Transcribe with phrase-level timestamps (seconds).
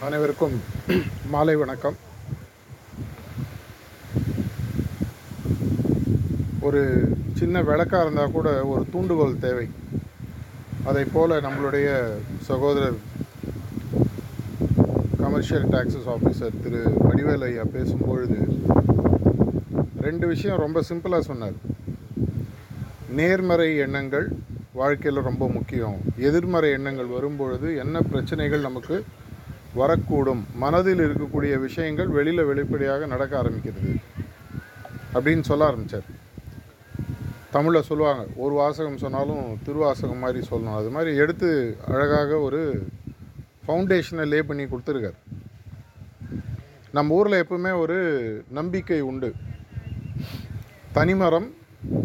[0.00, 0.60] அனைவருக்கும்
[1.30, 1.96] மாலை வணக்கம்.
[6.60, 6.82] ஒரு
[7.34, 9.68] சின்ன விளக்காக இருந்தால் கூட ஒரு தூண்டுகோல் தேவை.
[10.84, 11.88] அதை போல் நம்மளுடைய
[12.40, 12.98] சகோதரர்
[15.18, 18.38] commercial taxes officer Thiru Vadivel ஐயா பேசும்பொழுது
[20.00, 21.56] ரெண்டு விஷயம் ரொம்ப சிம்பிளாக சொன்னார்.
[23.10, 24.28] நேர்மறை எண்ணங்கள்
[24.76, 25.96] வாழ்க்கையில் ரொம்ப முக்கியம்.
[26.16, 29.04] எதிர்மறை எண்ணங்கள் வரும்பொழுது என்ன பிரச்சனைகள் நமக்கு
[29.76, 30.42] வரக்கூடும்?
[30.54, 33.94] மனதில் இருக்கக்கூடிய விஷயங்கள் வெளியில் வெளிப்படையாக நடக்க ஆரம்பிக்கிறது.
[35.14, 36.06] அப்படின்னு சொல்ல ஆரம்பித்தார்
[37.50, 40.76] தமிழில் சொல்லுவாங்க ஒரு வாசகம் சொன்னாலும் திருவாசகம் மாதிரி சொல்லணும்.
[40.76, 42.86] அது மாதிரி எடுத்து அழகாக ஒரு
[43.66, 45.18] ஃபவுண்டேஷனை லே பண்ணி கொடுத்துருக்கார்.
[46.92, 47.98] நம்ம ஊரில் எப்பவுமே ஒரு
[48.50, 49.34] நம்பிக்கை உண்டு.
[50.92, 51.54] தனிமரம்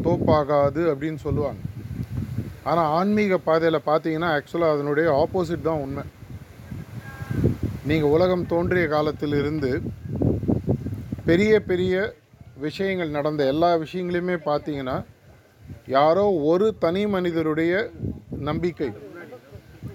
[0.03, 1.59] தோப்பாகாது அப்படின்னு சொல்லுவாங்க.
[2.63, 6.03] ஆனால் ஆன்மீக பாதையில் பார்த்தீங்கன்னா ஆக்சுவலாக அதனுடைய ஆப்போசிட் தான் உண்மை.
[7.85, 9.71] நீங்கள் உலகம் தோன்றிய காலத்தில் இருந்து
[11.25, 11.93] பெரிய பெரிய
[12.57, 14.97] விஷயங்கள் நடந்த எல்லா விஷயங்களையுமே பார்த்தீங்கன்னா
[15.87, 17.73] யாரோ ஒரு தனி மனிதருடைய
[18.49, 18.89] நம்பிக்கை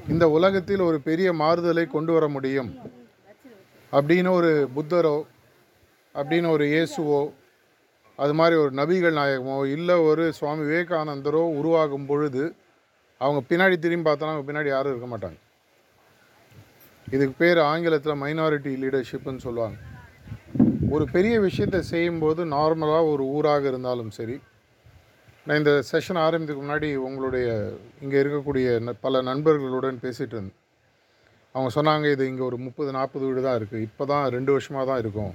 [0.09, 2.70] இந்த உலகத்தில் ஒரு பெரிய மாறுதலை கொண்டு வர முடியும்
[3.92, 5.17] அப்படின்னு ஒரு புத்தரோ
[6.14, 7.20] அப்படின்னு ஒரு இயேசுவோ
[8.19, 12.56] அது மாதிரி ஒரு நபிகள் நாயகமோ இல்லை ஒரு சுவாமி விவேகானந்தரோ உருவாகும் பொழுது
[13.20, 15.39] அவங்க பின்னாடி திரும்பி பார்த்தோன்னா அவங்க பின்னாடி யாரும் இருக்க மாட்டாங்க.
[17.06, 19.77] இதுக்கு பேர் ஆங்கிலத்தில் மைனாரிட்டி லீடர்ஷிப்னு சொல்லுவாங்க.
[20.91, 24.41] ஒரு பெரிய விஷயத்தை செய்யும்போது நார்மலாக ஒரு ஊராக இருந்தாலும் சரி
[25.44, 27.48] நான் இந்த செஷன் ஆரம்பித்துக்கு முன்னாடி உங்களுடைய
[28.00, 30.59] இங்கே இருக்கக்கூடிய ந- பல நண்பர்களுடன் பேசிகிட்டு இருந்தேன்.
[31.55, 34.98] அவங்க சொன்னாங்க இது இங்கே ஒரு முப்பது நாற்பது வீடு தான் இருக்குது இப்போ தான் ரெண்டு வருஷமாக தான்
[34.98, 35.33] இருக்கும்.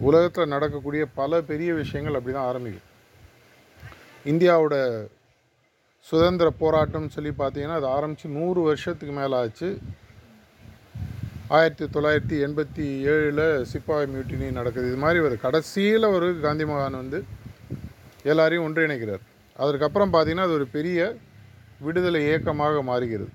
[0.00, 2.90] உலகத்தில் நடக்கக்கூடிய பல பெரிய விஷயங்கள் அப்படி தான் ஆரம்பிக்கும்
[4.32, 4.76] இந்தியாவோட
[6.06, 9.68] சுதந்திர போராட்டம்னு சொல்லி பார்த்தீங்கன்னா அது ஆரம்பித்து நூறு வருஷத்துக்கு மேலே ஆச்சு
[11.56, 14.86] ஆயிரத்தி தொள்ளாயிரத்தி எண்பத்தி ஏழில் சிப்பாய் மியூட்டினி நடக்குது.
[14.90, 17.18] இது மாதிரி ஒரு கடைசியில் ஒரு காந்தி மகான் வந்து
[18.24, 19.22] எல்லாரையும் ஒன்றிணைக்கிறார்.
[19.56, 20.98] அதற்கப்புறம் பார்த்தீங்கன்னா அது ஒரு பெரிய
[21.86, 23.30] விடுதலை இயக்கமாக மாறுகிறது.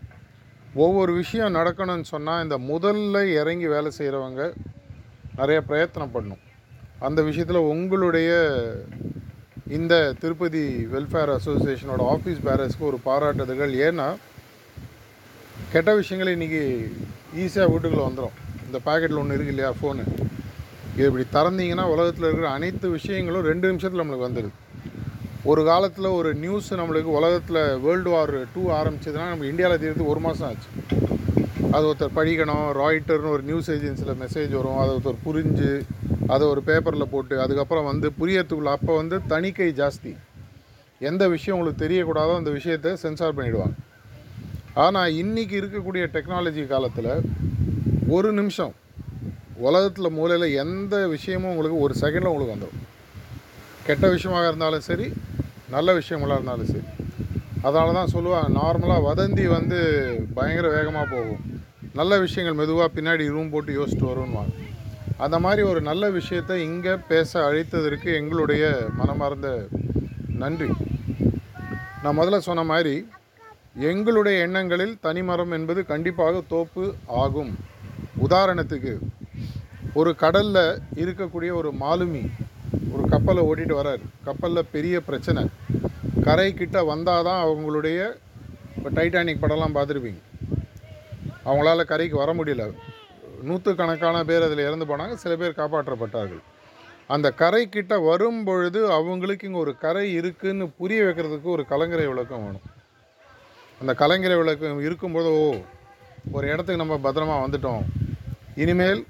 [0.84, 4.44] ஒவ்வொரு விஷயம் நடக்கணும்னு சொன்னால் இந்த முதல்ல இறங்கி வேலை செய்கிறவங்க
[5.40, 6.44] நிறைய பிரயத்தனம் பண்ணும்
[7.08, 8.30] அந்த விஷயத்தில் உங்களுடைய
[9.78, 13.74] இந்த திருப்பதி வெல்ஃபேர் அசோசியேஷனோட ஆஃபீஸ் பேரர்ஸ்க்கு ஒரு பாராட்டுதல்கள்.
[13.88, 14.08] ஏன்னா
[15.74, 16.62] கெட்ட விஷயங்கள் இன்றைக்கி
[17.42, 20.06] ஈஸியாக வீட்டுக்குள்ளே வந்துடும் இந்த பாக்கெட்டில் ஒன்று இருக்கு இல்லையா ஃபோனு
[20.96, 24.58] இது இப்படி திறந்தீங்கன்னா உலகத்தில் இருக்கிற அனைத்து விஷயங்களும் ரெண்டு நிமிஷத்தில் நம்மளுக்கு வந்துடுது
[25.52, 30.48] ஒரு காலத்தில் ஒரு நியூஸ் நம்மளுக்கு உலகத்தில் வேர்ல்டு வார் டூ ஆரம்பிச்சதுன்னா நம்ம இந்தியாவில் தீர்த்து ஒரு மாதம்
[30.50, 30.70] ஆச்சு.
[31.76, 34.80] அது ஒருத்தர் படிக்கணும் ராய்ட்டர்னு ஒரு நியூஸ் ஏஜென்சியில் மெசேஜ் வரும்.
[34.82, 35.72] அதை ஒருத்தர் புரிஞ்சு
[36.28, 40.16] அதை ஒரு பேப்பரில் போட்டு அதுக்கப்புறம் வந்து புரியத்துக்குள்ள அப்போ வந்து தணிக்கை ஜாஸ்தி.
[41.00, 43.76] எந்த விஷயம் உங்களுக்கு தெரியக்கூடாதோ அந்த விஷயத்தை சென்சார் பண்ணிவிடுவாங்க
[44.74, 47.12] ஆனால் இன்றைக்கி இருக்கக்கூடிய டெக்னாலஜி காலத்தில்
[48.08, 48.74] ஒரு நிமிஷம்
[49.58, 52.86] உலகத்தில் மூலையில் எந்த விஷயமும் உங்களுக்கு ஒரு செகண்டில் உங்களுக்கு வந்துடும்
[53.86, 55.14] கெட்ட விஷயமாக இருந்தாலும் சரி
[55.70, 56.88] நல்ல விஷயங்களாக இருந்தாலும் சரி.
[57.62, 59.80] அதனால தான் சொல்லுவாங்க நார்மலாக வதந்தி வந்து
[60.34, 61.42] பயங்கர வேகமாக போகும்.
[61.94, 64.54] நல்ல விஷயங்கள் மெதுவாக பின்னாடி ரூம் போட்டு யோசிச்சுட்டு வருவாங்க
[65.26, 68.64] அந்த மாதிரி ஒரு நல்ல விஷயத்தை இங்கே பேச அழைத்ததற்கு எங்களுடைய
[69.00, 69.50] மனமார்ந்த
[70.42, 70.70] நன்றி.
[72.04, 72.94] நான் முதல்ல சொன்ன மாதிரி
[73.90, 76.86] எங்களுடைய எண்ணங்களில் தனிமரம் என்பது கண்டிப்பாக தோப்பு
[77.24, 77.52] ஆகும்.
[78.26, 78.94] உதாரணத்துக்கு
[80.00, 80.64] ஒரு கடலில்
[81.04, 82.24] இருக்கக்கூடிய ஒரு மாலுமி
[82.94, 84.04] ஒரு கப்பலை ஓட்டிகிட்டு வரார்.
[84.28, 85.44] கப்பலில் பெரிய பிரச்சனை.
[86.28, 88.00] கரை கிட்ட வந்தால் தான் அவங்களுடைய
[88.78, 90.22] இப்போ டைட்டானிக் படம்லாம் பார்த்துருப்பீங்க.
[91.50, 92.66] அவங்களால கரைக்கு வர முடியல.
[93.48, 96.42] நூற்றுக்கணக்கான பேர் அதில் இறந்து போனாங்க சில பேர் காப்பாற்றப்பட்டார்கள்.
[97.16, 102.44] அந்த கரை கிட்ட வரும் பொழுது அவங்களுக்கு இங்கே ஒரு கரை இருக்குன்னு புரிய வைக்கிறதுக்கு ஒரு கலங்கரை விளக்கம்
[102.46, 102.66] வேணும்.
[103.82, 105.46] அந்த கலைஞரை விளக்கம் இருக்கும்போது ஓ
[106.32, 107.84] ஒரு இடத்துக்கு நம்ம பத்திரமா வந்துட்டோம்.
[108.64, 109.02] இனிமேல்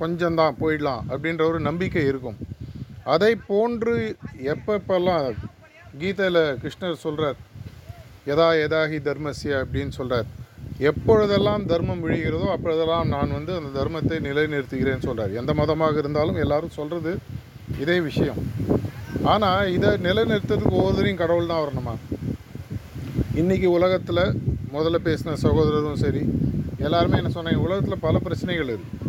[0.00, 2.38] கொஞ்சம்தான் போயிடலாம் அப்படின்ற ஒரு நம்பிக்கை இருக்கும்.
[3.14, 4.16] அதை போன்று
[4.54, 5.26] எப்பப்பெல்லாம்
[6.00, 7.40] கீதையில் கிருஷ்ணர் சொல்கிறார்
[8.32, 10.28] எதா எதாகி தர்மசிய அப்படின்னு சொல்கிறார்
[10.78, 17.18] எப்பொழுதெல்லாம் தர்மம் விழுகிறதோ அப்பொழுதெல்லாம் நான் வந்து அந்த தர்மத்தை நிலைநிறுத்துகிறேன்னு சொல்கிறார் எந்த மதமாக இருந்தாலும் எல்லாரும் சொல்கிறது
[17.82, 18.40] இதே விஷயம்.
[19.32, 21.94] ஆனால் இதை நிலைநிறுத்துறதுக்கு ஒவ்வொருத்தரையும் கடவுள் தான் வரணுமா?
[23.40, 24.24] இன்றைக்கி உலகத்தில்
[24.74, 26.22] முதல்ல பேசின சகோதரரும் சரி
[26.78, 27.64] எல்லாருமே என்ன சொன்னாங்க?
[27.66, 29.00] உலகத்தில் பல பிரச்சனைகள் இருக்குது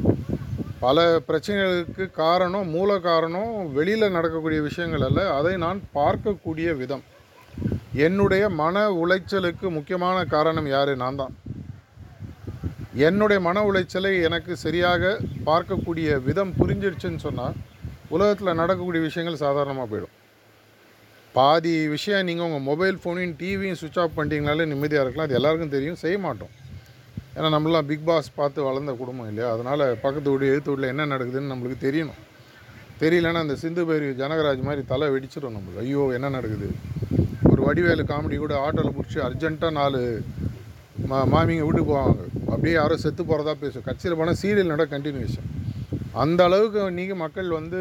[0.79, 7.03] பல பிரச்சனைகளுக்கு காரணம் மூல காரணம் வெளியில் நடக்கக்கூடிய விஷயங்கள் அல்ல அதை நான் பார்க்கக்கூடிய விதம்.
[7.93, 10.95] என்னுடைய மன உளைச்சலுக்கு முக்கியமான காரணம் யார்?
[10.95, 11.33] நான் தான்.
[12.95, 17.55] என்னுடைய மன உளைச்சலை எனக்கு சரியாக பார்க்கக்கூடிய விதம் புரிஞ்சிடுச்சுன்னு சொன்னால்
[18.09, 20.13] உலகத்தில் நடக்கக்கூடிய விஷயங்கள் சாதாரணமாக போயிடும்.
[21.35, 25.27] பாதி விஷயம் நீங்கள் உங்கள் மொபைல் ஃபோனையும் டிவியும் சுவிட்ச் ஆஃப் பண்ணிட்டீங்கனாலே நிம்மதியாக இருக்கலாம்.
[25.29, 25.95] அது எல்லாருக்கும் தெரியும்.
[25.95, 26.53] செய்ய மாட்டோம்.
[27.35, 29.51] ஏன்னா நம்மளாம் பிக் பாஸ் பார்த்து வளர்ந்த குடும்பம் இல்லையா?
[29.55, 32.21] அதனால் பக்கத்து வீடு எழுத்து வீட்டில் என்ன நடக்குதுன்னு நம்மளுக்கு தெரியணும்.
[33.01, 35.83] தெரியலன்னா அந்த சிந்து பேரி ஜனகராஜ் மாதிரி தலை வெடிச்சிடும் நம்மளுக்கு.
[35.85, 36.69] ஐயோ என்ன நடக்குது?
[37.51, 40.23] ஒரு வடிவேலு காமெடி கூட ஆட்டோவில் பிடிச்சி அர்ஜென்ட்டாக நாலு
[41.09, 42.21] மா மாமிங்க வீட்டுக்கு போவாங்க.
[42.51, 43.85] அப்படியே யாரோ செத்து போகிறதா பேசும்.
[43.87, 45.49] கட்சியில் போனால் சீரியல் நட கண்டினியூஷன்
[46.23, 47.79] அந்த அளவுக்கு நீங்கள் மக்கள் வந்து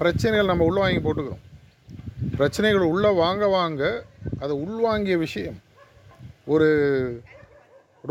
[0.00, 1.44] பிரச்சனைகள் நம்ம உள்ளே வாங்கி போட்டுக்கிறோம்.
[2.40, 3.82] பிரச்சனைகள் உள்ளே வாங்க வாங்க
[4.42, 5.58] அதை உள்வாங்கிய விஷயம்.
[6.54, 6.68] ஒரு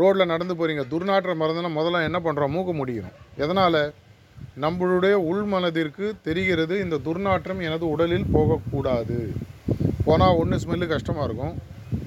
[0.00, 3.12] ரோட்டில் நடந்து போகிறீங்க துர்நாற்றம் மறந்துனா முதல்ல என்ன பண்ணுறோம் மூக்க முடியும்
[3.44, 3.80] எதனால்?
[4.64, 9.18] நம்மளுடைய உள்மனதிற்கு தெரிகிறது இந்த துர்நாற்றம் எனது உடலில் போகக்கூடாது.
[10.06, 11.54] போனால் ஒன்று ஸ்மெல்லு கஷ்டமாக இருக்கும்.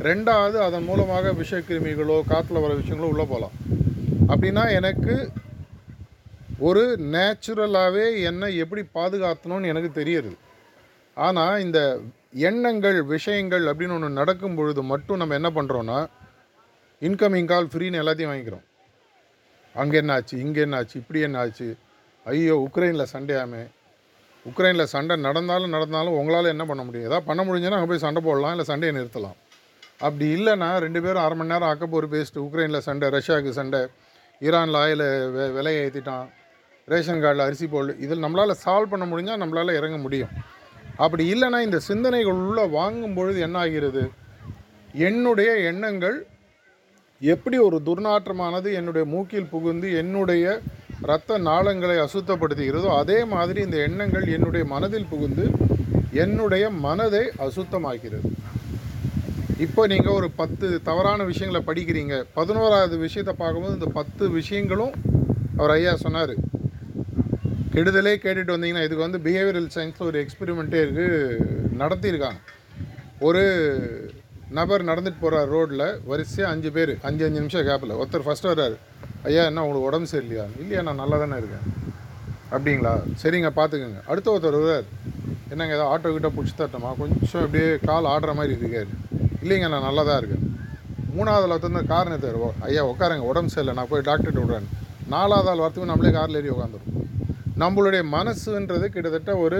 [0.07, 3.55] ரெண்டாவது அதன் மூலமாக விஷக்கிருமிகளோ காற்றுல வர விஷயங்களோ உள்ளே போகலாம்
[4.31, 5.15] அப்படின்னா எனக்கு
[6.67, 6.83] ஒரு
[7.15, 10.31] நேச்சுரலாகவே என்னை எப்படி பாதுகாத்தணும்னு எனக்கு தெரியுது.
[11.17, 11.79] ஆனால் இந்த
[12.47, 15.99] எண்ணங்கள் விஷயங்கள் அப்படின்னு ஒன்று நடக்கும் பொழுது மட்டும் நம்ம என்ன பண்ணுறோன்னா
[17.07, 18.65] இன்கமிங் கால் ஃப்ரீன்னு எல்லாத்தையும் வாங்கிக்கிறோம்.
[19.75, 21.67] அங்கே என்ன ஆச்சு இங்கே என்ன ஆச்சு இப்படி என்ன ஆச்சு
[22.25, 23.63] ஐயோ உக்ரைனில் சண்டையாமே
[24.45, 27.07] உக்ரைனில் சண்டை நடந்தாலும் நடந்தாலும் உங்களால் என்ன பண்ண முடியும்?
[27.09, 29.37] ஏதாவது பண்ண முடிஞ்சுன்னா அங்கே போய் சண்டை போடலாம் இல்லை சண்டையை நிறுத்தலாம்.
[29.99, 33.81] அப்படி இல்லைன்னா ரெண்டு பேரும் அரை மணி நேரம் அக்கப்போர் பேசிட்டு உக்ரைனில் சண்டை ரஷ்யாவுக்கு சண்டை
[34.41, 35.05] ஈரானில் ஆயில்
[35.35, 36.27] வெ விலையை ஏற்றிட்டான்
[36.87, 40.31] ரேஷன் கார்டில் அரிசி போல் இதில் நம்மளால் சால்வ் பண்ண முடிஞ்சால் நம்மளால் இறங்க முடியும்.
[40.97, 44.03] அப்படி இல்லைன்னா இந்த சிந்தனைகள் உள்ளே வாங்கும் பொழுது என்ன ஆகிறது?
[45.07, 46.17] என்னுடைய எண்ணங்கள்
[47.21, 50.45] எப்படி ஒரு துர்நாற்றமானது என்னுடைய மூக்கில் புகுந்து என்னுடைய
[51.03, 55.45] இரத்த நாளங்களை அசுத்தப்படுத்துகிறதோ அதே மாதிரி இந்த எண்ணங்கள் என்னுடைய மனதில் புகுந்து
[56.23, 58.29] என்னுடைய மனதை அசுத்தமாக்கிறது.
[59.65, 62.15] இப்போ நீங்கள் ஒரு பத்து தவறான விஷயங்களை படிக்கிறீங்க.
[62.35, 64.93] பதினோராவது விஷயத்தை பார்க்கும்போது இந்த பத்து விஷயங்களும்
[65.59, 66.33] அவர் ஐயா சொன்னார்.
[67.73, 71.17] கெடுதலே கேட்டுட்டு வந்தீங்கன்னா இதுக்கு வந்து பிஹேவியரல் சயின்ஸில் ஒரு எக்ஸ்பெரிமெண்ட்டே இருக்குது
[71.81, 72.39] நடத்தியிருக்காங்க.
[73.27, 73.41] ஒரு
[74.59, 78.77] நபர் நடந்துட்டு போகிறார் ரோட்டில் வரிசையாக அஞ்சு பேர் அஞ்சு அஞ்சு நிமிஷம் கேப்பில் ஒருத்தர் ஃபஸ்ட்டு வர்றாரு.
[79.29, 80.47] ஐயா என்ன உங்களுக்கு உடம்பு சரியில்லையா?
[80.61, 81.67] இல்லையா நான் நல்லா தானே இருக்கேன்.
[82.55, 82.93] அப்படிங்களா?
[83.23, 84.01] சரிங்க பார்த்துக்கோங்க.
[84.11, 84.89] அடுத்த ஒருத்தர் வருவார்
[85.53, 88.91] என்னங்க ஏதோ ஆட்டோ கிட்ட பிடிச்சி தட்டமா கொஞ்சம் அப்படியே கால் ஆடுற மாதிரி இருக்காரு
[89.43, 90.45] இல்லைங்க நான் நல்லா தான் இருக்கேன்
[91.15, 93.25] மூணாவது ஆள் வந்து காரணம் தருவோம் ஐயா உட்காருங்க.
[93.31, 93.75] உடம்பு சரியில்லை.
[93.77, 94.67] நான் போய் டாக்டர்கிட்ட விடுறேன்.
[95.13, 96.95] நாலாவது ஆள் வரத்துக்கு நம்மளே காரில் ஏறி உட்காந்துரும்
[97.61, 99.59] நம்மளுடைய மனசுன்றது கிட்டத்தட்ட ஒரு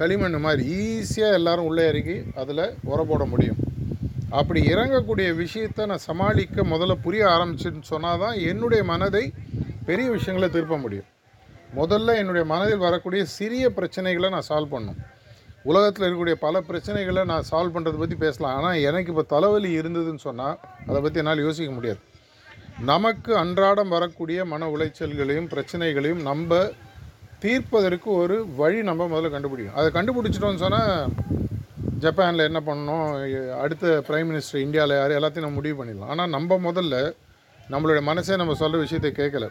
[0.00, 3.60] களிமண் மாதிரி ஈஸியாக எல்லாரும் உள்ளே இறங்கி அதில் உர போட முடியும்.
[4.40, 9.24] அப்படி இறங்கக்கூடிய விஷயத்தை நான் சமாளிக்க முதல்ல புரிய ஆரம்பிச்சுன்னு சொன்னால் தான் என்னுடைய மனதை
[9.88, 11.08] பெரிய விஷயங்களை திருப்ப முடியும்.
[11.80, 14.98] முதல்ல என்னுடைய மனதில் வரக்கூடிய சிறிய பிரச்சனைகளை நான் சால்வ் பண்ணும்.
[15.70, 18.54] உலகத்தில் இருக்கக்கூடிய பல பிரச்சனைகளை நான் சால்வ் பண்ணுறதை பற்றி பேசலாம்.
[18.58, 20.56] ஆனால் எனக்கு இப்போ தலைவலி இருந்ததுன்னு சொன்னால்
[20.88, 22.00] அதை பற்றி என்னால் யோசிக்க முடியாது.
[22.90, 26.60] நமக்கு அன்றாடம் வரக்கூடிய மன உளைச்சல்களையும் பிரச்சனைகளையும் நம்ம
[27.44, 30.90] தீர்ப்பதற்கு ஒரு வழி நம்ம முதல்ல கண்டுபிடிக்கும் அதை கண்டுபிடிச்சிட்டோம்னு சொன்னால்
[32.04, 33.08] ஜப்பானில் என்ன பண்ணணும்?
[33.64, 35.16] அடுத்த பிரைம் மினிஸ்டர் இந்தியாவில் யார்?
[35.18, 36.12] எல்லாத்தையும் நம்ம முடிவு பண்ணிடலாம்.
[36.14, 36.96] ஆனால் நம்ம முதல்ல
[37.72, 39.48] நம்மளுடைய மனசே நம்ம சொல்கிற விஷயத்தை கேட்கல.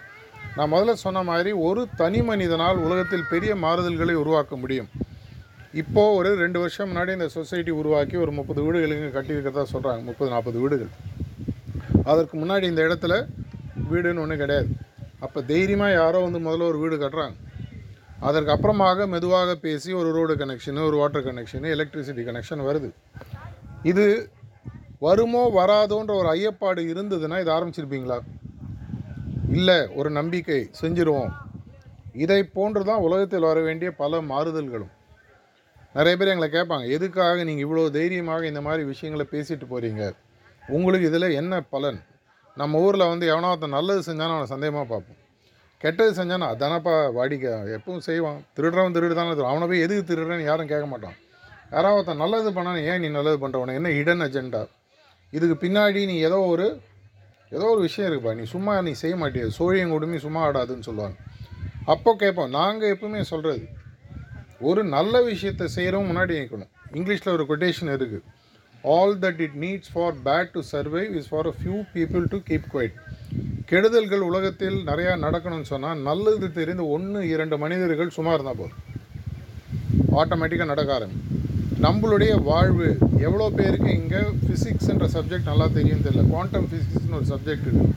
[0.57, 4.89] நான் முதல்ல சொன்ன மாதிரி ஒரு தனி மனிதனால் உலகத்தில் பெரிய மாறுதல்களை உருவாக்க முடியும்.
[5.79, 10.59] இப்போது ஒரு ரெண்டு வருஷம் முன்னாடி இந்த சொசைட்டி உருவாக்கி ஒரு முப்பது வீடுகளுங்க கட்டியிருக்கிறதா சொல்கிறாங்க முப்பது நாற்பது
[10.63, 10.91] வீடுகள்.
[12.11, 13.13] அதற்கு முன்னாடி இந்த இடத்துல
[13.91, 14.69] வீடுன்னு ஒன்றும் கிடையாது.
[15.25, 17.35] அப்போ தைரியமாக யாரோ வந்து முதல்ல ஒரு வீடு கட்டுறாங்க.
[18.27, 22.89] அதற்கு அப்புறமாக மெதுவாக பேசி ஒரு ரோடு கனெக்ஷனு ஒரு வாட்டர் கனெக்ஷனு எலக்ட்ரிசிட்டி கனெக்ஷன் வருது.
[23.91, 24.05] இது
[25.07, 28.19] வருமோ வராதோன்ற ஒரு ஐயப்பாடு இருந்ததுன்னா இதை ஆரம்பிச்சிருப்பீங்களா?
[29.57, 31.31] இல்லை ஒரு நம்பிக்கை செஞ்சிருவோம்.
[32.13, 34.91] இதை போன்று தான் உலகத்தில் வர வேண்டிய பல மாறுதல்களும்.
[35.95, 40.03] நிறைய பேர் எங்களை கேட்பாங்க எதுக்காக நீங்கள் இவ்வளோ தைரியமாக இந்த மாதிரி விஷயங்களை பேசிட்டு போகிறீங்க
[40.77, 41.99] உங்களுக்கு இதில் என்ன பலன்?
[42.57, 45.17] நம்ம ஊரில் வந்து எவனோ ஒருத்தன் நல்லது செஞ்சாலும் அவனை சந்தேகமாக பார்ப்போம்.
[45.81, 48.39] கெட்டது செஞ்சானா அதானப்பா வாடிக்கை எப்பவும் செய்வான்.
[48.55, 51.17] திருடுறவன் திருடு தானே அவனை போய் எதுக்கு திருடுறேன்னு யாரும் கேட்க மாட்டான்.
[51.73, 54.63] யாராவது ஒருத்தன் நல்லது பண்ணானு ஏன் நீ நல்லது பண்ணுறவன என்ன ஹிடன் அஜெண்டா
[55.33, 56.65] இதுக்கு பின்னாடி நீ ஏதோ ஒரு
[57.55, 58.33] ஏதோ ஒரு விஷயம் இருக்குப்பா.
[58.39, 59.45] நீ சும்மா நீ செய்ய மாட்டிய.
[59.59, 61.17] சோழியம் உடம்பு சும்மா ஆடாதுன்னு சொல்லுவாங்க.
[61.93, 62.51] அப்போ கேட்போம்.
[62.59, 63.63] நாங்கள் எப்பவுமே சொல்கிறது
[64.69, 68.27] ஒரு நல்ல விஷயத்தை செய்கிறவங்க முன்னாடி நிற்கணும் இங்கிலீஷில் ஒரு கொட்டேஷன் இருக்குது
[68.83, 72.67] all that it needs for bad to survive is for a few people to keep
[72.73, 72.95] quiet
[73.71, 78.79] கெடுதல்கள் உலகத்தில் நிறையா நடக்கணும்னு சொன்னால் நல்லது தெரிந்து ஒன்று இரண்டு மனிதர்கள் சும்மா இருந்தால் போதும்.
[80.21, 81.19] ஆட்டோமேட்டிக்காக நடக்க ஆரம்பி
[81.85, 82.87] நம்மளுடைய வாழ்வு
[83.27, 86.23] எவ்வளோ பேருக்கு இங்கே ஃபிசிக்ஸ்ன்ற சப்ஜெக்ட் நல்லா தெரியும் தெரியல.
[86.33, 87.93] குவாண்டம் ஃபிசிக்ஸ்னு ஒரு சப்ஜெக்ட் இருக்குது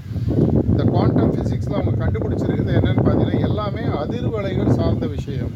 [0.70, 5.52] இந்த குவாண்டம் ஃபிசிக்ஸில் அவங்க கண்டுபிடிச்சிருக்கிறது என்னன்னு பார்த்தீங்கன்னா எல்லாமே அதிர்வலைகள் சார்ந்த விஷயம்.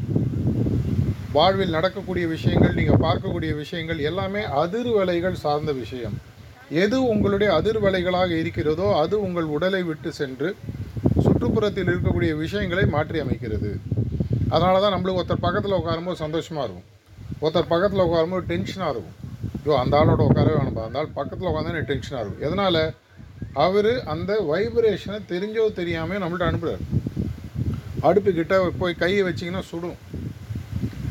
[1.38, 6.16] வாழ்வில் நடக்கக்கூடிய விஷயங்கள் நீங்கள் பார்க்கக்கூடிய விஷயங்கள் எல்லாமே அதிர்வலைகள் சார்ந்த விஷயம்.
[6.82, 10.48] எது உங்களுடைய அதிர்வலைகளாக இருக்கிறதோ அது உங்கள் உடலை விட்டு சென்று
[11.24, 13.70] சுற்றுப்புறத்தில் இருக்கக்கூடிய விஷயங்களை மாற்றி அமைக்கிறது.
[14.54, 16.86] அதனால தான் நம்மளுக்கு ஒருத்தர் பக்கத்தில் உட்காரும்போது சந்தோஷமாக இருக்கும்.
[17.42, 19.16] ஒருத்தர் பக்கத்தில் உட்காரும்போது டென்ஷனாக இருக்கும்.
[19.60, 22.44] ஐயோ அந்த ஆளோட உட்காரவே வேணும்பா அந்த ஆள் பக்கத்தில் உட்காந்தா எனக்கு டென்ஷனாக இருக்கும்.
[22.48, 22.82] எதனால்?
[23.66, 26.84] அவர் அந்த வைப்ரேஷனை தெரிஞ்சோ தெரியாமல் நம்மள்ட்ட அனுப்புகிறார்
[28.08, 29.96] அடுப்புக்கிட்ட போய் கையை வச்சிங்கன்னா சுடும்.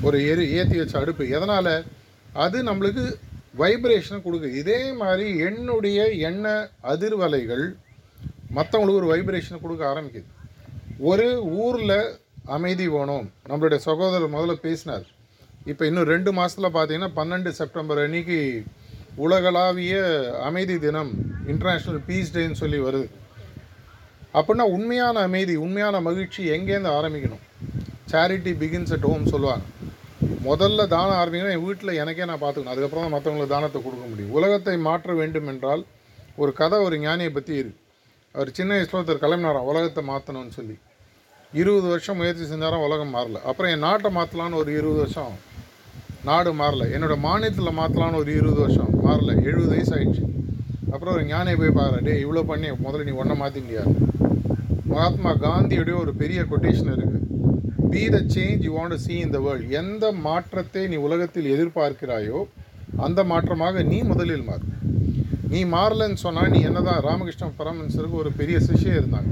[0.01, 1.30] ஒரு எரி ஏற்றி வச்ச அடுப்பு.
[1.30, 1.86] எதனால்?
[2.34, 3.16] அது நம்மளுக்கு
[3.58, 4.56] வைப்ரேஷனை கொடுக்குது.
[4.56, 7.75] இதே மாதிரி என்னுடைய எண்ண அதிர்வலைகள்
[8.56, 10.27] மற்றவங்களுக்கு ஒரு வைப்ரேஷனை கொடுக்க ஆரம்பிக்குது.
[11.00, 13.32] ஒரு ஊரில் அமைதி வேணும்.
[13.50, 15.06] நம்மளுடைய சகோதரர் முதல்ல பேசினார்.
[15.66, 18.63] இப்போ இன்னும் ரெண்டு மாதத்தில் பார்த்தீங்கன்னா பன்னெண்டு செப்டம்பர் அன்னைக்கு
[19.16, 19.96] உலகளாவிய
[20.44, 21.12] அமைதி தினம்
[21.48, 23.10] இன்டர்நேஷ்னல் பீஸ் டேன்னு சொல்லி வருது.
[24.34, 27.44] அப்படின்னா உண்மையான அமைதி உண்மையான மகிழ்ச்சி எங்கேருந்து ஆரம்பிக்கணும்?
[28.12, 29.66] சேரிட்டி பிகின்ஸ் அட் ஹோம் சொல்லுவாங்க.
[30.48, 34.34] முதல்ல தானம் ஆரம்பிங்கன்னா என் வீட்டில் எனக்கே நான் பார்த்துக்கணும் அதுக்கப்புறம் தான் மற்றவங்களுக்கு தானத்தை கொடுக்க முடியும்.
[34.38, 35.84] உலகத்தை மாற்ற வேண்டும் என்றால்
[36.42, 37.84] ஒரு கதை ஒரு ஞானியை பற்றி இருக்கு
[38.36, 40.76] அவர் சின்ன வயசில் ஒருத்தர் கிளம்பினாராம் உலகத்தை மாற்றணும்னு சொல்லி.
[41.54, 43.38] இருபது வருஷம் முயற்சி செஞ்சாராம் உலகம் மாறல.
[43.50, 45.36] அப்புறம் என் நாட்டை மாற்றலான்னு ஒரு இருபது வருஷம்
[46.30, 46.86] நாடு மாறல.
[46.96, 49.32] என்னோடய மாநிலத்தில் மாற்றலான்னு ஒரு இருபது வருஷம் மாறல.
[49.50, 50.26] எழுபது வயசு ஆயிடுச்சு.
[50.94, 53.86] அப்புறம் ஒரு ஞானியை போய் பாரு டே இவ்வளோ பண்ணி முதல்ல நீ ஒன்றை மாற்றிண்டியா
[54.92, 57.26] மகாத்மா காந்தியுடைய ஒரு பெரிய கொட்டேஷன் இருக்குது
[57.94, 62.39] be the change you want see in the world எந்த மாற்றத்தை நீ உலகத்தில் எதிர்பார்க்கிறாயோ
[63.06, 64.65] அந்த மாற்றமாக நீ முதலில் மாறு.
[65.53, 69.32] நீ மாறலன்னு சொன்னால் நீ என்ன தான் ராமகிருஷ்ண பரமன்சருக்கு ஒரு பெரிய சிஷ்யை இருந்தாங்க.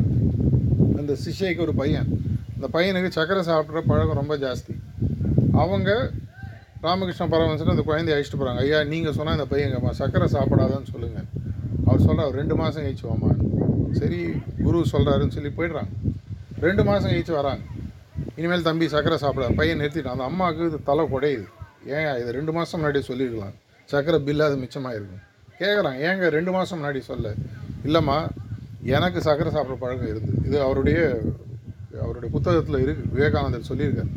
[0.99, 2.09] அந்த சிஷ்யைக்கு ஒரு பையன்.
[2.55, 4.75] அந்த பையனுக்கு சக்கரை சாப்பிட்ற பழக்கம் ரொம்ப ஜாஸ்தி.
[5.63, 5.89] அவங்க
[6.87, 11.29] ராமகிருஷ்ண பரமன்சர் அந்த குழந்தைய அழைச்சிட்டு போகிறாங்க ஐயா நீங்கள் சொன்னால் இந்த பையன் சக்கரை சாப்பிடாதான்னு சொல்லுங்கள்
[11.87, 13.31] அவர் சொல்கிறார் ரெண்டு மாதம் கழிச்சு வாமா
[13.99, 14.19] சரி
[14.65, 15.91] குரு சொல்கிறாருன்னு சொல்லி போயிடுறாங்க.
[16.65, 17.63] ரெண்டு மாதம் கழிச்சு வராங்க.
[18.39, 19.45] இனிமேல் தம்பி சக்கரை சாப்பிட.
[19.59, 20.15] பையன் நிறுத்திட்டான்.
[20.17, 21.45] அந்த அம்மாவுக்கு இது தலை குடையுது.
[21.95, 23.55] ஏன் இது ரெண்டு மாதம் முன்னாடி சொல்லியிருக்கலாம்.
[23.91, 25.23] சக்கரை பில்லு அது மிச்சமாக இருக்கும்
[26.09, 27.27] ஏங்க ரெண்டு மாதம் முன்னாடி சொல்ல.
[27.87, 28.17] இல்லைம்மா
[28.95, 30.99] எனக்கு சக்கரை சாப்பிட்ற பழக்கம் இருந்தது இது அவருடைய
[32.03, 34.11] அவருடைய புத்தகத்தில் இருக்குது விவேகானந்தர் சொல்லியிருக்கார்.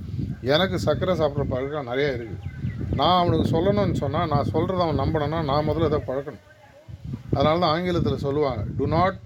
[0.55, 2.57] எனக்கு சக்கரை சாப்பிட்ற பழக்கம் நிறையா இருக்குது
[3.01, 6.45] நான் அவனுக்கு சொல்லணும்னு சொன்னால் நான் சொல்கிறத அவன் நம்பணும்னா நான் முதல்ல இதை பழக்கணும்.
[7.37, 9.21] அதனால தான் ஆங்கிலத்தில் சொல்லுவாங்க do not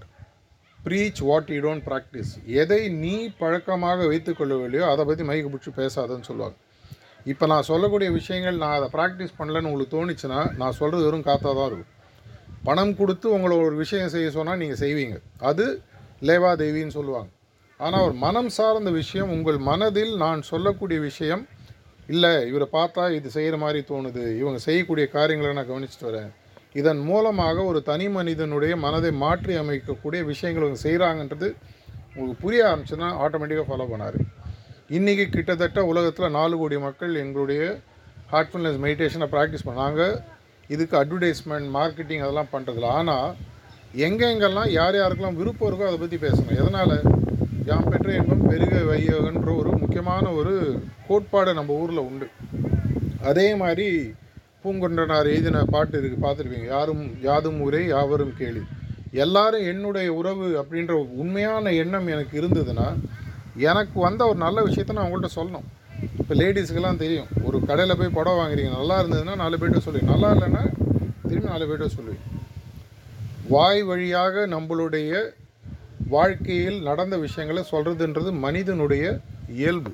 [0.85, 6.57] preach what you don't practice எதை நீ பழக்கமாக வைத்துக்கொள்ளவில்லையோ அதை பற்றி மைக்கு பிடிச்சி பேசாதன்னு சொல்லுவாங்க.
[7.31, 11.69] இப்போ நான் சொல்லக்கூடிய விஷயங்கள் நான் அதை ப்ராக்டிஸ் பண்ணலன்னு உங்களுக்கு தோணுச்சுன்னா நான் சொல்கிறது வெறும் காத்தாக தான்
[11.69, 11.91] இருக்கும்.
[12.67, 15.15] பணம் கொடுத்து உங்களை ஒரு விஷயம் செய்ய சொன்னால் நீங்கள் செய்வீங்க.
[15.49, 15.65] அது
[16.27, 17.31] லேவாதேவின்னு சொல்லுவாங்க.
[17.79, 21.43] ஆனால் ஒரு மனம் சார்ந்த விஷயம் உங்கள் மனதில் நான் சொல்லக்கூடிய விஷயம்
[22.13, 24.23] இல்லை இவரை பார்த்தா இது செய்கிற மாதிரி தோணுது.
[24.41, 26.31] இவங்க செய்யக்கூடிய காரியங்களை நான் கவனிச்சுட்டு வரேன்.
[26.79, 31.49] இதன் மூலமாக ஒரு தனி மனிதனுடைய மனதை மாற்றி அமைக்கக்கூடிய விஷயங்கள் அவங்க செய்கிறாங்கன்றது
[32.15, 34.17] உங்களுக்கு புரிய ஆரம்பிச்சுன்னா ஆட்டோமேட்டிக்காக ஃபாலோ பண்ணார்.
[34.97, 37.61] இன்றைக்கி கிட்டத்தட்ட உலகத்தில் நாலு கோடி மக்கள் எங்களுடைய
[38.33, 40.01] ஹார்ட்ஃபுல்னஸ் மெடிடேஷனை ப்ராக்டிஸ் பண்ணாங்க
[40.73, 43.29] இதுக்கு அட்வர்டைஸ்மெண்ட் மார்க்கெட்டிங் அதெல்லாம் பண்ணுறதில்ல ஆனால்
[44.07, 46.57] எங்கெங்கெல்லாம் யார் யாருக்கெல்லாம் விருப்பம் இருக்கோ அதை பற்றி பேசணும்.
[46.61, 46.95] எதனால்?
[47.69, 50.53] யாம் பெற்ற இன்பம் பெருக வையகன்ற ஒரு முக்கியமான ஒரு
[51.07, 52.27] கோட்பாடு நம்ம ஊரில் உண்டு.
[53.29, 53.87] அதே மாதிரி
[54.63, 56.67] பூங்குன்றனார் எழுதின பாட்டு இருக்குது பார்த்துருப்பீங்க.
[56.75, 58.61] யாரும் யாதும் ஊரே யாவரும் கேளு.
[59.23, 62.87] எல்லாரும் என்னுடைய உறவு அப்படின்ற உண்மையான எண்ணம் எனக்கு இருந்ததுன்னா
[63.69, 65.67] எனக்கு வந்த ஒரு நல்ல விஷயத்த நான் அவங்கள்ட்ட சொல்லணும்.
[66.21, 67.29] இப்போ லேடிஸுக்கெல்லாம் தெரியும்.
[67.47, 68.71] ஒரு கடையில் போய் புடவை வாங்குறீங்க.
[68.79, 70.63] நல்லா இருந்ததுன்னா நாலு பேர்கிட்ட சொல்லி நல்லா இல்லைன்னா
[71.27, 72.23] திரும்பி நாலு பேர்கிட்ட சொல்லுவேன்.
[73.53, 75.11] வாய் வழியாக நம்மளுடைய
[76.15, 79.03] வாழ்க்கையில் நடந்த விஷயங்களை சொல்கிறதுன்றது மனிதனுடைய
[79.61, 79.91] இயல்பு.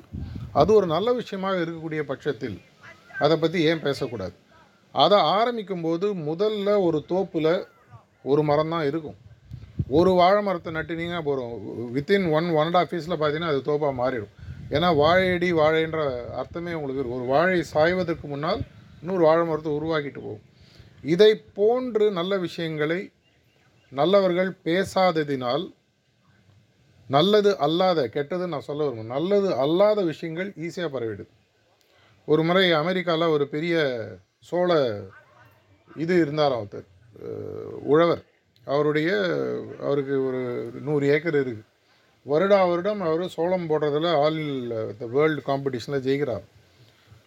[0.60, 2.58] அது ஒரு நல்ல விஷயமாக இருக்கக்கூடிய பட்சத்தில்
[3.24, 4.34] அதை பற்றி ஏன் பேசக்கூடாது?
[4.94, 7.52] அதை ஆரம்பிக்கும்போது முதல்ல ஒரு தோப்பில்
[8.30, 9.18] ஒரு மரம் தான் இருக்கும்.
[9.98, 11.54] ஒரு வாழை மரத்தை நட்டினீங்கன்னா போகிறோம்
[11.94, 14.34] within one one and half இயர்ஸில் பார்த்தீங்கன்னா அது தோப்பாக மாறிடும்.
[14.74, 16.00] ஏன்னா வாழையடி வாழைன்ற
[16.40, 18.60] அர்த்தமே உங்களுக்கு ஒரு வாழை சாய்வதற்கு முன்னால்
[19.00, 20.46] இன்னொரு வாழை மரத்தை உருவாக்கிட்டு போகும்.
[21.14, 23.00] இதை போன்று நல்ல விஷயங்களை
[23.92, 25.64] நல்லவர்கள் பேசாததினால்
[27.16, 31.24] நல்லது அல்லாத கெட்டது நான் சொல்ல விரும்புகிறேன் நல்லது அல்லாத விஷயங்கள் ஈஸியாக பரவிடுது.
[32.28, 33.76] ஒரு முறை அமெரிக்காவில் ஒரு பெரிய
[34.48, 34.70] சோழ
[36.02, 36.86] இது இருந்தார் ஒருத்தர்
[37.92, 38.22] உழவர்.
[38.66, 39.10] அவருடைய
[39.86, 40.40] அவருக்கு ஒரு
[40.86, 41.66] நூறு ஏக்கர் இருக்குது
[42.26, 44.40] வருடா வருடம் அவர் சோளம் போடுறதுல ஆல்
[45.00, 46.44] த வேர்ல்டு காம்படிஷனில் ஜெயிக்கிறார்.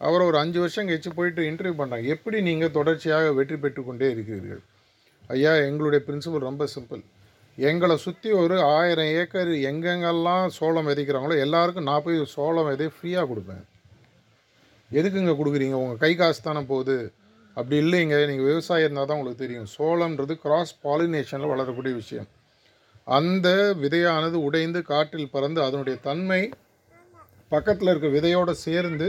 [0.07, 4.63] அவர் ஒரு அஞ்சு வருஷம் கழிச்சு போயிட்டு இன்டர்வியூ பண்ணுறாங்க எப்படி நீங்கள் தொடர்ச்சியாக வெற்றி பெற்றுக்கொண்டே இருக்கிறீர்கள்?
[5.35, 7.03] ஐயா எங்களுடைய பிரின்சிபல் ரொம்ப சிம்பிள்
[7.57, 13.63] எங்களை சுற்றி ஒரு ஆயிரம் ஏக்கர் எங்கெங்கெல்லாம் சோளம் விதைக்கிறாங்களோ எல்லாருக்கும் நான் போய் சோளம் விதை ஃப்ரீயாக கொடுப்பேன்.
[14.99, 15.75] எதுக்குங்க கொடுக்குறீங்க?
[15.83, 16.97] உங்கள் கை காசு தானே போகுது.
[17.57, 18.15] அப்படி இல்லைங்க.
[18.29, 19.67] நீங்கள் விவசாயம் இருந்தால் தான் உங்களுக்கு தெரியும்.
[19.75, 22.27] சோளம்ன்றது கிராஸ் பாலினேஷனில் வளரக்கூடிய விஷயம்.
[23.17, 23.47] அந்த
[23.83, 26.41] விதையானது உடைந்து காற்றில் பறந்து அதனுடைய தன்மை
[27.53, 29.07] பக்கத்தில் இருக்க விதையோடு சேர்ந்து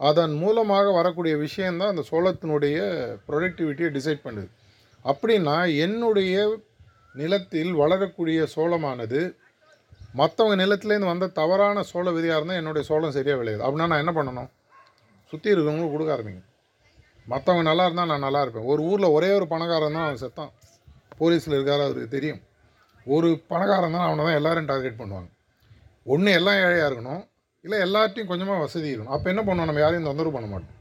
[0.00, 2.78] அதன் மூலமாக வரக்கூடிய விஷயந்தான் அந்த சோளத்தினுடைய
[3.28, 4.48] ப்ரொடக்டிவிட்டியை டிசைட் பண்ணுது.
[5.04, 6.34] அப்படின்னா என்னுடைய
[7.20, 9.20] நிலத்தில் வளரக்கூடிய சோளமானது
[10.20, 13.62] மற்றவங்க நிலத்துலேருந்து வந்த தவறான சோள விதையாக இருந்தால் என்னுடைய சோளம் சரியாக விளையாது.
[13.66, 14.50] அப்படின்னா நான் என்ன பண்ணணும்?
[15.30, 16.42] சுற்றி இருக்கிறவங்களுக்கு கொடுக்க ஆரம்பிங்க.
[17.32, 18.66] மற்றவங்க நல்லா இருந்தால் நான் நல்லா இருப்பேன்.
[18.72, 20.52] ஒரு ஊரில் ஒரே ஒரு பணக்காரன் தான் அவன் செத்தான்.
[21.20, 22.40] போலீஸில் இருக்கார் அவருக்கு தெரியும்.
[23.06, 25.28] ஒரு பணக்காரன் தான் அவனை தான் எல்லோரும் டார்கெட் பண்ணுவாங்க.
[26.12, 27.22] ஒன்று எல்லாம் ஏழையாக இருக்கணும்
[27.64, 29.14] இல்லை எல்லார்ட்டையும் கொஞ்சமாக வசதி இருக்கணும்.
[29.16, 29.70] அப்போ என்ன பண்ணுவோம்?
[29.70, 30.74] நம்ம யாரையும் தொந்தரவு பண்ண மாட்டோம்.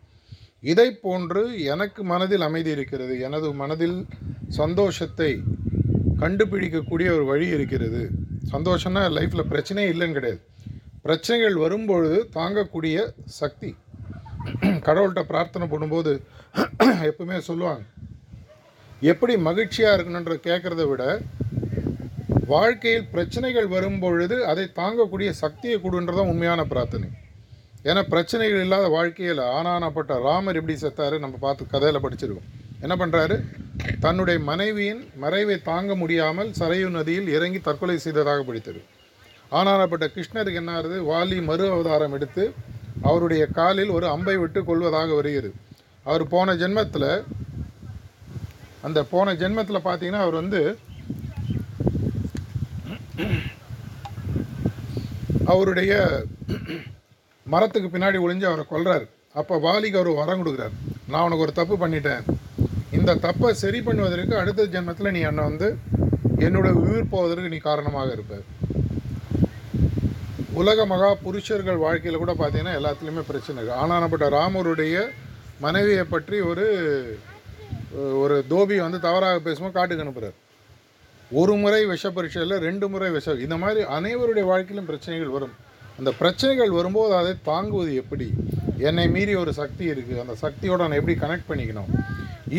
[0.71, 1.41] இதை போன்று
[1.73, 3.97] எனக்கு மனதில் அமைதி இருக்கிறது எனது மனதில்
[4.59, 5.31] சந்தோஷத்தை
[6.21, 8.01] கண்டுபிடிக்கக்கூடிய ஒரு வழி இருக்கிறது.
[8.53, 10.41] சந்தோஷம்னா லைஃப்பில் பிரச்சனையே இல்லைன்னு கிடையாது.
[11.01, 12.97] பிரச்சனைகள் வரும்பொழுது தாங்கக்கூடிய
[13.39, 13.71] சக்தி.
[14.87, 16.13] கடவுள்கிட்ட பிரார்த்தனை பண்ணும்போது
[17.09, 17.83] எப்பவுமே சொல்லுவாங்க
[19.11, 21.03] எப்படி மகிழ்ச்சியாக இருக்கணுன்ற கேட்குறத விட
[22.53, 27.07] வாழ்க்கையில் பிரச்சனைகள் வரும்பொழுது அதை தாங்கக்கூடிய சக்தியை கொடுன்றதான் உண்மையான பிரார்த்தனை.
[27.89, 32.49] ஏன்னா பிரச்சனைகள் இல்லாத வாழ்க்கையில் ஆனானப்பட்ட ராமர் எப்படி செத்தாரு நம்ம பார்த்து கதையில் படிச்சிருக்கோம்.
[32.83, 33.35] என்ன பண்ணுறாரு
[34.05, 38.81] தன்னுடைய மனைவியின் மறைவை தாங்க முடியாமல் சரையு நதியில் இறங்கி தற்கொலை செய்ததாக படித்தது.
[39.57, 42.43] ஆனானப்பட்ட கிருஷ்ணருக்கு என்ன ஆகுது வாலி மறு அவதாரம் எடுத்து
[43.09, 45.55] அவருடைய காலில் ஒரு அம்பை விட்டு கொள்வதாக வருகிறது.
[46.09, 47.09] அவர் போன ஜென்மத்தில்
[48.87, 50.61] அந்த போன ஜென்மத்தில் பார்த்தீங்கன்னா அவர் வந்து
[55.53, 55.93] அவருடைய
[57.53, 59.05] மரத்துக்கு பின்னாடி ஒளிஞ்சு அவரை கொல்றார்.
[59.39, 60.75] அப்போ வாலிக்கு அவர் வரம் கொடுக்குறாரு.
[61.11, 62.23] நான் உனக்கு ஒரு தப்பு பண்ணிட்டேன்.
[62.97, 65.67] இந்த தப்பை சரி பண்ணுவதற்கு அடுத்த ஜென்மத்தில் நீ என்னை வந்து
[66.45, 68.35] என்னோட உயிர் போவதற்கு நீ காரணமாக இருப்ப.
[70.59, 74.95] உலக மகா புருஷர்கள் வாழ்க்கையில் கூட பார்த்தீங்கன்னா எல்லாத்துலேயுமே பிரச்சனை இருக்குது ஆனால் ஆனானப்பட்ட ராமருடைய
[75.63, 76.65] மனைவியை பற்றி ஒரு
[78.23, 80.37] ஒரு தோபி வந்து தவறாக பேசும்போது காட்டுக்கு அனுப்புகிறார்
[81.39, 85.53] ஒரு முறை விஷ பரீட்சையில் ரெண்டு முறை விஷ இந்த மாதிரி அனைவருடைய வாழ்க்கையிலும் பிரச்சனைகள் வரும்.
[85.99, 88.27] அந்த பிரச்சனைகள் வரும்போது அதை தாங்குவது எப்படி?
[88.89, 91.89] என்னை மீறி ஒரு சக்தி இருக்குது அந்த சக்தியோட நான் எப்படி கனெக்ட் பண்ணிக்கணும்?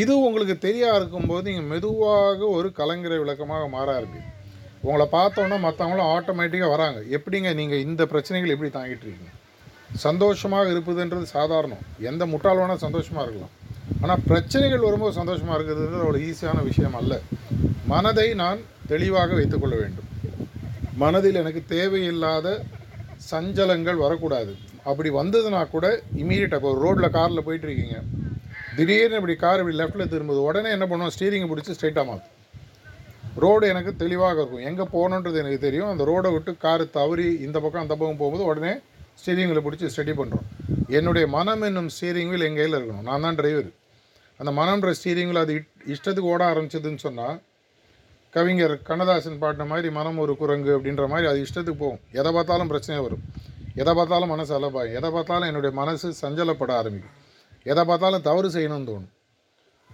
[0.03, 4.33] இது உங்களுக்கு தெரியா இருக்கும்போது நீங்கள் மெதுவாக ஒரு கலங்கரை விளக்கமாக மாற ஆரம்பிக்கும்
[4.87, 6.99] உங்களை பார்த்தோன்னா மற்றவங்களும் ஆட்டோமேட்டிக்காக வராங்க.
[7.17, 9.33] எப்படிங்க நீங்கள் இந்த பிரச்சனைகள் எப்படி தாங்கிட்டு இருக்கீங்க?
[10.07, 11.83] சந்தோஷமாக இருப்பதுன்றது சாதாரணம்.
[12.11, 13.55] எந்த முட்டாள் வேணால் சந்தோஷமாக இருக்கலாம்.
[14.03, 17.15] ஆனால் பிரச்சனைகள் வரும்போது சந்தோஷமாக இருக்கிறதுன்றது அவ்வளோ ஈஸியான விஷயம் அல்ல.
[17.93, 18.61] மனதை நான்
[18.93, 20.09] தெளிவாக வைத்துக்கொள்ள வேண்டும்.
[21.03, 22.49] மனதில் எனக்கு தேவையில்லாத
[23.33, 24.53] சஞ்சலங்கள் வரக்கூடாது.
[24.91, 25.87] அப்படி வந்ததுன்னா கூட
[26.23, 27.99] இமீடியட்டாக இப்போ ஒரு ரோட்டில் காரில் போயிட்டுருக்கீங்க
[28.77, 30.41] திடீர்னு இப்படி கார் இப்படி லெஃப்ட்டில் திரும்புது.
[30.49, 31.15] உடனே என்ன பண்ணுவோம்?
[31.17, 32.35] ஸ்டீரிங்கை பிடிச்சி ஸ்ட்ரைட்டாக மாற்றும்
[33.37, 34.65] ரோடு எனக்கு தெளிவாக இருக்கும்.
[34.65, 35.89] எங்கே போகணுன்றது எனக்கு தெரியும்.
[35.89, 38.79] அந்த ரோடை விட்டு காரு தவறி இந்த பக்கம் அந்த பக்கம் போகும்போது உடனே
[39.25, 43.03] ஸ்டீரிங்கில் பிடிச்சி ஸ்டடி பண்ணுறோம் என்னுடைய மனம் என்னும் ஸ்டீரிங் வீல் எங்கள் கையில் இருக்கணும்.
[43.03, 43.71] நான் தான் டிரைவர்
[44.37, 47.41] அந்த மனம்ன்ற ஸ்டீரிங் வீல் அது இட்- இஷ்டத்துக்கு ஓட ஆரம்பிச்சதுன்னு சொன்னால்
[48.31, 52.01] கவிஞர் கண்ணதாசன் பாட்டின மாதிரி மனம் ஒரு குரங்கு அப்படின்ற மாதிரி அது இஷ்டத்துக்கு போகும்.
[52.13, 53.23] எதை பார்த்தாலும் பிரச்சனை வரும்.
[53.75, 57.15] எதை பார்த்தாலும் மனசு அலபாயும் எதை பார்த்தாலும் என்னுடைய மனசு சஞ்சலப்பட ஆரம்பிக்கும்.
[57.63, 59.15] எதை பார்த்தாலும் தவறு செய்யணும்னு தோணும்.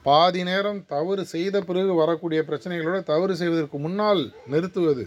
[0.07, 5.05] பாதி நேரம் தவறு செய்த பிறகு வரக்கூடிய பிரச்சனைகளோட தவறு செய்வதற்கு முன்னால் நிறுத்துவது.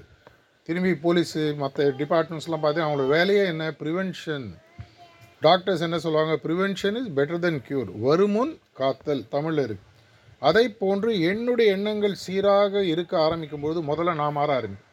[0.68, 3.66] திரும்பி போலீஸு மற்ற டிபார்ட்மெண்ட்ஸ்லாம் பார்த்து அவங்களோட வேலையே என்ன?
[3.82, 4.46] ப்ரிவென்ஷன்
[5.46, 6.36] டாக்டர்ஸ் என்ன சொல்லுவாங்க?
[6.46, 9.24] Prevention is better than cure வருமுன் காத்தல்.
[9.36, 9.86] தமிழில் இருக்கு.
[10.42, 14.92] அதை போன்று என்னுடைய எண்ணங்கள் சீராக இருக்க ஆரம்பிக்கும் போது முதல்ல நான் மாற ஆரம்பிக்கும்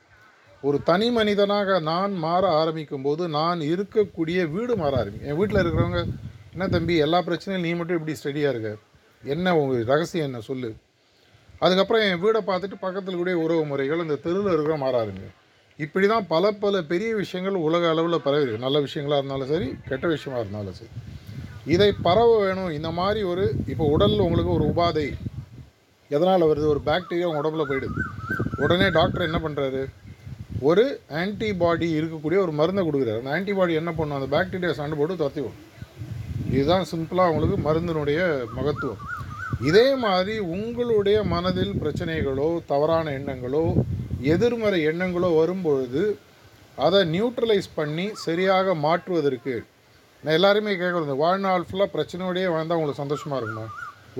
[0.68, 6.00] ஒரு தனி மனிதனாக நான் மாற ஆரம்பிக்கும் போது நான் இருக்கக்கூடிய வீடு மாற ஆரம்பிக்கும் என் வீட்டில் இருக்கிறவங்க
[6.54, 8.72] என்ன தம்பி எல்லா பிரச்சனையும் நீ மட்டும் இப்படி ஸ்டடியாக இருக்க?
[9.24, 10.74] என்ன உங்கள் ரகசியம் என்ன சொல்லு?
[11.58, 15.06] அதுக்கப்புறம் என் வீடை பார்த்துட்டு பக்கத்தில் கூடிய உறவு முறைகள் இந்த தெருவில் இருக்கிற மாற
[15.78, 20.40] இப்படி தான் பல பல பெரிய விஷயங்கள் உலக அளவில் பரவி நல்ல விஷயங்களாக இருந்தாலும் சரி கெட்ட விஷயமா
[20.40, 20.90] இருந்தாலும் சரி.
[21.66, 22.70] இதை பரவ வேணும்.
[22.70, 25.12] இந்த மாதிரி ஒரு இப்போ உடலில் உங்களுக்கு ஒரு உபாதை.
[26.08, 26.66] எதனால் வருது?
[26.66, 27.86] ஒரு பாக்டீரியா உங்கள் உடம்புல போயிடுது
[28.56, 29.86] உடனே டாக்டர் என்ன பண்ணுறாரு
[30.60, 33.22] ஒரு ஆன்டிபாடி இருக்கக்கூடிய ஒரு மருந்தை கொடுக்குறாரு.
[33.22, 34.22] அந்த ஆன்டிபாடி என்ன பண்ணும்?
[34.22, 35.71] அந்த பாக்டீரியா சண்டை போட்டு துரத்தி விடும்.
[36.56, 38.20] இதுதான் சிம்பிளாக உங்களுக்கு மருந்தினுடைய
[38.56, 39.02] மகத்துவம்.
[39.68, 43.64] இதே மாதிரி உங்களுடைய மனதில் பிரச்சனைகளோ தவறான எண்ணங்களோ
[44.34, 46.02] எதிர்மறை எண்ணங்களோ வரும்பொழுது
[46.86, 49.54] அதை நியூட்ரலைஸ் பண்ணி சரியாக மாற்றுவதற்கு
[50.24, 53.66] நான் எல்லாருமே கேட்குறது வாழ்நாள் ஃபுல்லாக பிரச்சனையோடய வாழ்ந்தால் உங்களுக்கு சந்தோஷமாக இருக்குமா?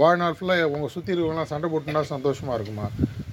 [0.01, 2.87] வாழ்நாள் ஃபுல்லாக உங்கள் சுற்றி இருக்கவங்களாம் சண்டை போட்டுனா சந்தோஷமாக இருக்குமா?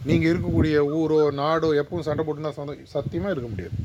[0.10, 3.76] நீங்கள் இருக்கக்கூடிய ஊரோ நாடோ எப்பவும் சண்டை போட்டுனா சந்தோ சத்தியமாக இருக்க முடியாது.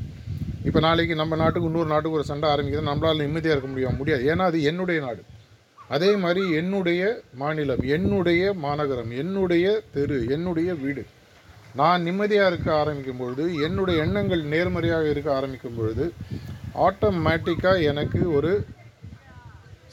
[0.67, 3.97] இப்போ நாளைக்கு நம்ம நாட்டுக்கு இன்னொரு நாட்டுக்கு ஒரு சண்டை ஆரம்பிக்குது நம்மளால் நிம்மதியாக இருக்க முடியும்.
[3.97, 4.23] முடியாது.
[4.31, 5.21] ஏன்னா அது என்னுடைய நாடு.
[5.95, 7.01] அதே மாதிரி என்னுடைய
[7.41, 11.03] மாநிலம் என்னுடைய மாநகரம் என்னுடைய தெரு என்னுடைய வீடு.
[11.81, 16.05] நான் நிம்மதியாக இருக்க ஆரம்பிக்கும் பொழுது என்னுடைய எண்ணங்கள் நேர்மறையாக இருக்க ஆரம்பிக்கும் பொழுது
[16.87, 18.51] ஆட்டோமேட்டிக்காக எனக்கு ஒரு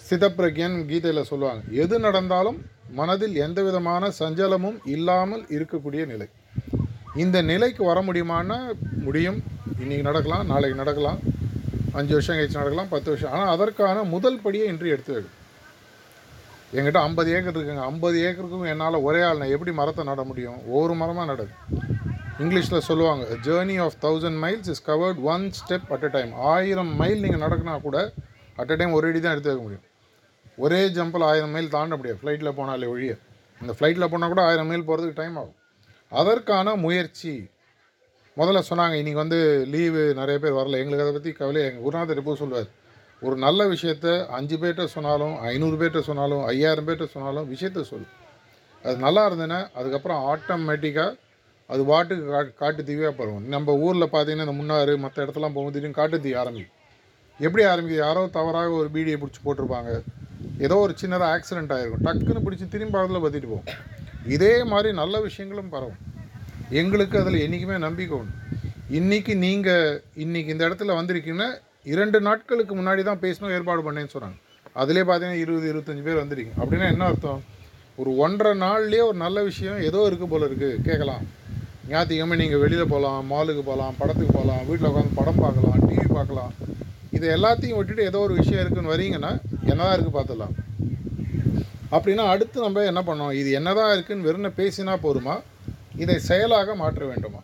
[0.08, 1.62] சிதப்பிரக்யன் கீதையில் சொல்லுவாங்க.
[1.84, 2.58] எது நடந்தாலும்
[3.00, 6.28] மனதில் எந்த விதமான சஞ்சலமும் இல்லாமல் இருக்கக்கூடிய நிலை.
[7.14, 8.56] இந்த நிலைக்கு வர முடியுமான்னா
[9.06, 9.38] முடியும்.
[9.82, 11.18] இன்றைக்கி நடக்கலாம் நாளைக்கு நடக்கலாம்.
[11.98, 13.32] அஞ்சு வருஷம் கழிச்சு நடக்கலாம் பத்து வருஷம்.
[13.34, 15.38] ஆனால் அதற்கான முதல் படியை இன்று எடுத்து வைக்கணும்
[16.76, 17.84] எங்கிட்ட ஐம்பது ஏக்கர் இருக்குங்க.
[17.92, 20.58] ஐம்பது ஏக்கருக்கும் என்னால் ஒரே ஆள் நான் எப்படி மரத்தை நட முடியும்?
[20.66, 21.54] ஒவ்வொரு மரமாக நடுது
[22.42, 27.20] இங்கிலீஷில் சொல்லுவாங்க journey of thousand miles is covered one step at a time ஆயிரம் மைல்
[27.20, 28.12] நீங்கள் நடக்கினா கூட
[28.56, 29.86] அட் அ டைம் ஒரு அடி தான் எடுத்து வைக்க முடியும்.
[30.56, 32.20] ஒரே ஜம்பில் ஆயிரம் மைல் தாண்ட முடியாது.
[32.22, 33.16] ஃப்ளைட்டில் போனாலே ஒழிய.
[33.60, 35.56] இந்த ஃப்ளைட்டில் போனால் கூட ஆயிரம் மைல் போகிறதுக்கு டைம் ஆகும்.
[36.20, 37.32] அதற்கான முயற்சி.
[38.36, 39.38] முதல்ல சொன்னாங்க இன்றைக்கி வந்து
[39.72, 40.78] லீவு நிறைய பேர் வரல.
[40.82, 42.68] எங்களுக்கு அதை பற்றி கவலை எங்கள் குருநாதர் எப்போ சொல்லுவார்
[43.26, 48.08] ஒரு நல்ல விஷயத்த அஞ்சு பேர்கிட்ட சொன்னாலும் ஐநூறு பேர்கிட்ட சொன்னாலும் ஐயாயிரம் பேர்கிட்ட சொன்னாலும் விஷயத்த சொல்
[48.84, 51.18] அது நல்லா இருந்ததுன்னா அதுக்கப்புறம் ஆட்டோமேட்டிக்காக
[51.72, 53.44] அது வாட்டுக்கு கா காட்டு தீவியாக பரவும்.
[53.54, 56.78] நம்ம ஊரில் பார்த்தீங்கன்னா இந்த முன்னாறு மற்ற இடத்துலாம் போகும்போது திடீர்னு காட்டு தீ ஆரம்பிக்கும்.
[57.46, 58.04] எப்படி ஆரம்பிக்குது?
[58.06, 59.92] யாரோ தவறாக ஒரு பீடியை பிடிச்சி போட்டிருப்பாங்க.
[60.66, 63.68] ஏதோ ஒரு சின்னதாக ஆக்சிடென்ட் ஆகிருக்கும் டக்குன்னு பிடிச்சி திரும்பி அதில் பற்றிட்டு போகும்.
[64.34, 66.00] இதே மாதிரி நல்ல விஷயங்களும் பரவும்.
[66.80, 68.34] எங்களுக்கு அதில் என்றைக்குமே நம்பிக்கை உண்டு.
[68.98, 71.50] இன்றைக்கி நீங்கள் இன்றைக்கி இந்த இடத்துல வந்திருக்கீங்கன்னா
[71.92, 74.38] இரண்டு நாட்களுக்கு முன்னாடி தான் பேசணும் ஏற்பாடு பண்ணேன்னு சொன்னாங்க.
[74.82, 76.56] அதிலே பார்த்தீங்கன்னா இருபது இருபத்தஞ்சி பேர் வந்திருக்கீங்க.
[76.62, 77.40] அப்படின்னா என்ன அர்த்தம்?
[78.00, 81.24] ஒரு ஒன்றரை நாள்லேயே ஒரு நல்ல விஷயம் ஏதோ இருக்குது போல் இருக்குது கேட்கலாம்.
[81.90, 86.52] ஞாயிற்றுக்கிழமை நீங்கள் வெளியில் போகலாம் மாலுக்கு போகலாம் படத்துக்கு போகலாம் வீட்டில் உட்காந்து படம் பார்க்கலாம் டிவி பார்க்கலாம்.
[87.16, 89.32] இது எல்லாத்தையும் விட்டுட்டு ஏதோ ஒரு விஷயம் இருக்குன்னு வரீங்கன்னா
[89.70, 90.54] என்னதான் இருக்குது பார்த்துடலாம்.
[91.92, 95.34] அப்படின்னா அடுத்து நம்ம என்ன பண்ணோம் இது என்னதான் இருக்குன்னு வெறும் பேசினா போதுமா?
[95.96, 97.40] இதை செயலாக மாற்ற வேண்டுமா?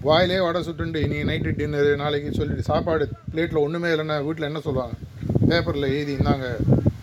[0.00, 4.94] வாயிலே வடை சுட்டுண்டு இனி நைட்டு டின்னரு நாளைக்கு சொல்லிட்டு சாப்பாடு பிளேட்டில் ஒன்றுமே இல்லைன்னா வீட்டில் என்ன சொல்லுவாங்க?
[5.48, 6.46] பேப்பரில் எழுதி இருந்தாங்க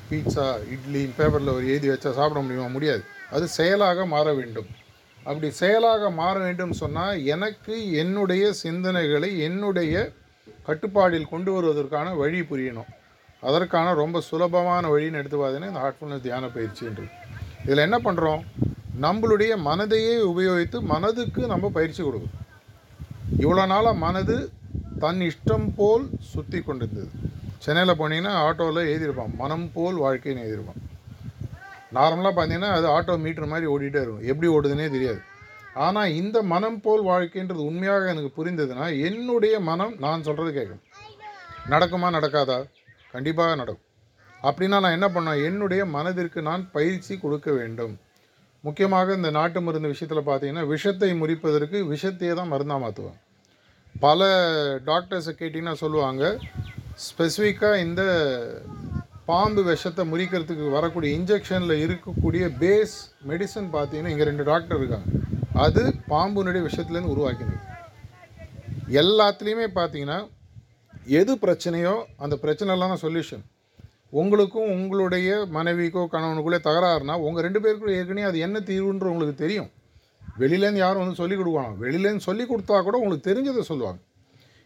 [0.10, 2.68] பீட்சா இட்லி பேப்பரில் ஒரு எழுதி வச்சா சாப்பிட முடியுமா?
[2.68, 3.04] முடியாது.
[3.30, 4.70] அது செயலாக மாற வேண்டும்.
[5.24, 10.12] அப்படி செயலாக மாற வேண்டும் சொன்னால் எனக்கு என்னுடைய சிந்தனைகளை என்னுடைய
[10.68, 12.90] கட்டுப்பாடில் கொண்டு வருவதற்கான வழி புரியணும்.
[13.48, 17.10] அதற்கான ரொம்ப சுலபமான வழின்னு எடுத்து பார்த்தீங்கன்னா இந்த ஹார்ட்ஃபுல்னஸ் தியான பயிற்சின்றது.
[17.66, 18.42] இதில் என்ன பண்ணுறோம்
[19.06, 22.38] நம்மளுடைய மனதையே உபயோகித்து மனதுக்கு நம்ம பயிற்சி கொடுக்கும்
[23.44, 24.36] இவ்வளோ நாளாக மனது
[25.04, 27.10] தன் இஷ்டம் போல் சுற்றி கொண்டிருந்தது.
[27.66, 30.82] சென்னையில் போனீங்கன்னா ஆட்டோவில் எழுதியிருப்பான் மனம் போல் வாழ்க்கைன்னு எழுதியிருப்பான்.
[31.98, 34.28] நார்மலாக பார்த்தீங்கன்னா அது ஆட்டோ மீட்டர் மாதிரி ஓடிட்டே இருக்கும்.
[34.32, 35.22] எப்படி ஓடுதுன்னே தெரியாது.
[35.86, 40.84] ஆனால் இந்த மனம் போல் வாழ்க்கைன்றது உண்மையாக எனக்கு புரிந்ததுன்னா என்னுடைய மனம் நான் சொல்கிறது கேட்கும்
[41.74, 42.60] நடக்குமா நடக்காதா?
[43.14, 43.88] கண்டிப்பாக நடக்கும்.
[44.48, 47.94] அப்படின்னா நான் என்ன பண்ணேன் என்னுடைய மனதிற்கு நான் பயிற்சி கொடுக்க வேண்டும்.
[48.64, 53.20] முக்கியமாக இந்த நாட்டு மருந்து விஷயத்தில் பார்த்தீங்கன்னா விஷத்தை முறிப்பதற்கு விஷத்தையே தான் மருந்தாக மாற்றுவாங்க
[54.06, 54.28] பல
[54.90, 56.24] டாக்டர்ஸை கேட்டிங்கன்னா சொல்லுவாங்க
[57.06, 58.04] ஸ்பெசிஃபிக்காக இந்த
[59.30, 62.96] பாம்பு விஷத்தை முறிக்கிறதுக்கு வரக்கூடிய இன்ஜெக்ஷனில் இருக்கக்கூடிய பேஸ்
[63.30, 65.10] மெடிசன் பார்த்தீங்கன்னா இங்கே ரெண்டு டாக்டர் இருக்காங்க.
[65.66, 65.82] அது
[66.14, 67.60] பாம்புனுடைய விஷத்துலேருந்து உருவாக்கினது.
[69.02, 70.20] எல்லாத்துலேயுமே பார்த்தீங்கன்னா
[71.20, 73.44] எது பிரச்சனையோ அந்த பிரச்சனைலாம் தான் சொல்யூஷன்
[74.20, 79.70] உங்களுக்கும் உங்களுடைய மனைவிக்கோ கணவனுக்குள்ளே தகராறுனா உங்கள் ரெண்டு பேருக்கும் ஏற்கனவே அது என்ன தீர்வுன்ற உங்களுக்கு தெரியும்.
[80.40, 84.00] வெளியிலேருந்து யாரும் வந்து சொல்லிக் கொடுக்கணும் வெளியிலேருந்து சொல்லி கொடுத்தா கூட உங்களுக்கு தெரிஞ்சதை சொல்லுவாங்க.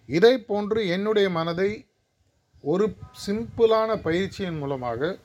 [0.09, 1.69] இதை போன்று என்னுடைய மனதை
[2.63, 2.85] ஒரு
[3.25, 5.17] சிம்பிளான பயிற்சியின் மூலமாக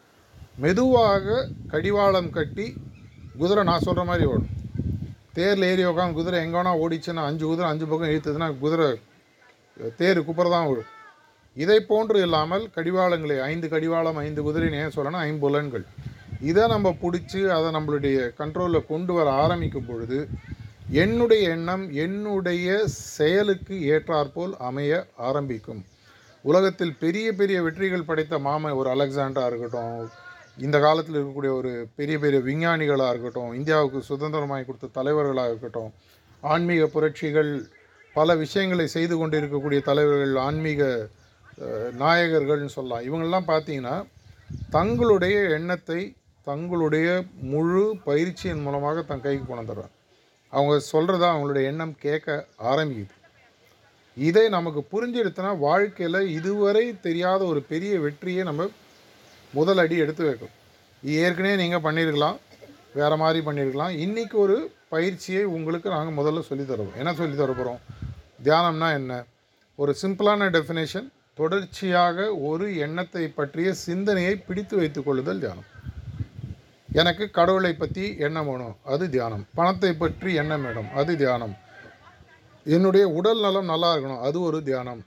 [0.57, 2.67] மெதுவாக கடிவாளம் கட்டி
[3.41, 4.49] குதிரை நான் சொல்கிற மாதிரி ஓடும்.
[5.37, 8.89] தேரில் ஏறி உட்காந்து குதிரை எங்கேனா ஓடிச்சுன்னா அஞ்சு குதிரை அஞ்சு பக்கம் இழுத்ததுன்னா குதிரை
[9.99, 10.91] தேர் குப்புற தான் விடும்
[11.57, 15.85] இதை போன்று இல்லாமல் கடிவாளங்களை ஐந்து கடிவாளம் ஐந்து குதிரைன்னு ஏன் சொல்லணும் ஐம்புலன்கள்
[16.41, 20.29] இதை நம்ம பிடிச்சி அதை நம்மளுடைய கண்ட்ரோலில் கொண்டு வர ஆரம்பிக்கும் பொழுது
[20.93, 25.85] என்னுடைய எண்ணம் என்னுடைய செயலுக்கு ஏற்றாற்போல் அமைய ஆரம்பிக்கும்.
[26.43, 30.11] உலகத்தில் பெரிய பெரிய வெற்றிகள் படைத்த மாமன் ஒரு அலெக்சாண்டராக இருக்கட்டும்
[30.57, 35.93] இந்த காலத்தில் இருக்கக்கூடிய ஒரு பெரிய பெரிய விஞ்ஞானிகளாக இருக்கட்டும் இந்தியாவுக்கு சுதந்திரமாகி கொடுத்த தலைவர்களாக இருக்கட்டும்
[36.43, 37.69] ஆன்மீக புரட்சிகள்
[38.15, 41.09] பல விஷயங்களை செய்து கொண்டு இருக்கக்கூடிய தலைவர்கள் ஆன்மீக
[41.99, 43.05] நாயகர்கள்னு சொல்லலாம்.
[43.09, 44.07] இவங்கள்லாம் பார்த்தீங்கன்னா
[44.71, 49.85] தங்களுடைய எண்ணத்தை தங்களுடைய முழு பயிற்சியின் மூலமாக தன் கைக்கு கொண்டு
[50.49, 53.15] அவங்க சொல்கிறத அவங்களுடைய எண்ணம் கேட்க ஆரம்பிக்குது.
[54.17, 58.69] இதை நமக்கு புரிஞ்சிடுத்துனா வாழ்க்கையில் இதுவரை தெரியாத ஒரு பெரிய வெற்றியை நம்ம
[59.53, 60.49] முதல் அடி எடுத்து வைக்கும்
[61.03, 62.37] ஏற்கனவே நீங்கள் பண்ணியிருக்கலாம்
[62.95, 63.93] வேறு மாதிரி பண்ணியிருக்கலாம்.
[64.05, 67.81] இன்றைக்கி ஒரு பயிற்சியை உங்களுக்கு நாங்கள் முதல்ல சொல்லித்தருவோம் என்ன சொல்லித் போகிறோம்
[68.45, 69.25] தியானம்னா என்ன?
[69.77, 71.09] ஒரு சிம்பிளான டெஃபினேஷன்
[71.41, 72.19] தொடர்ச்சியாக
[72.51, 75.69] ஒரு எண்ணத்தை பற்றிய சிந்தனையை பிடித்து வைத்துக் கொள்ளுதல் தியானம்.
[77.01, 79.45] எனக்கு கடவுளை பற்றி எண்ணம் வேணும் அது தியானம்.
[79.59, 81.55] பணத்தை பற்றி எண்ணம் வேணும் அது தியானம்.
[82.77, 85.01] என்னுடைய உடல் நலம் நல்லா இருக்கணும் அது ஒரு தியானம்.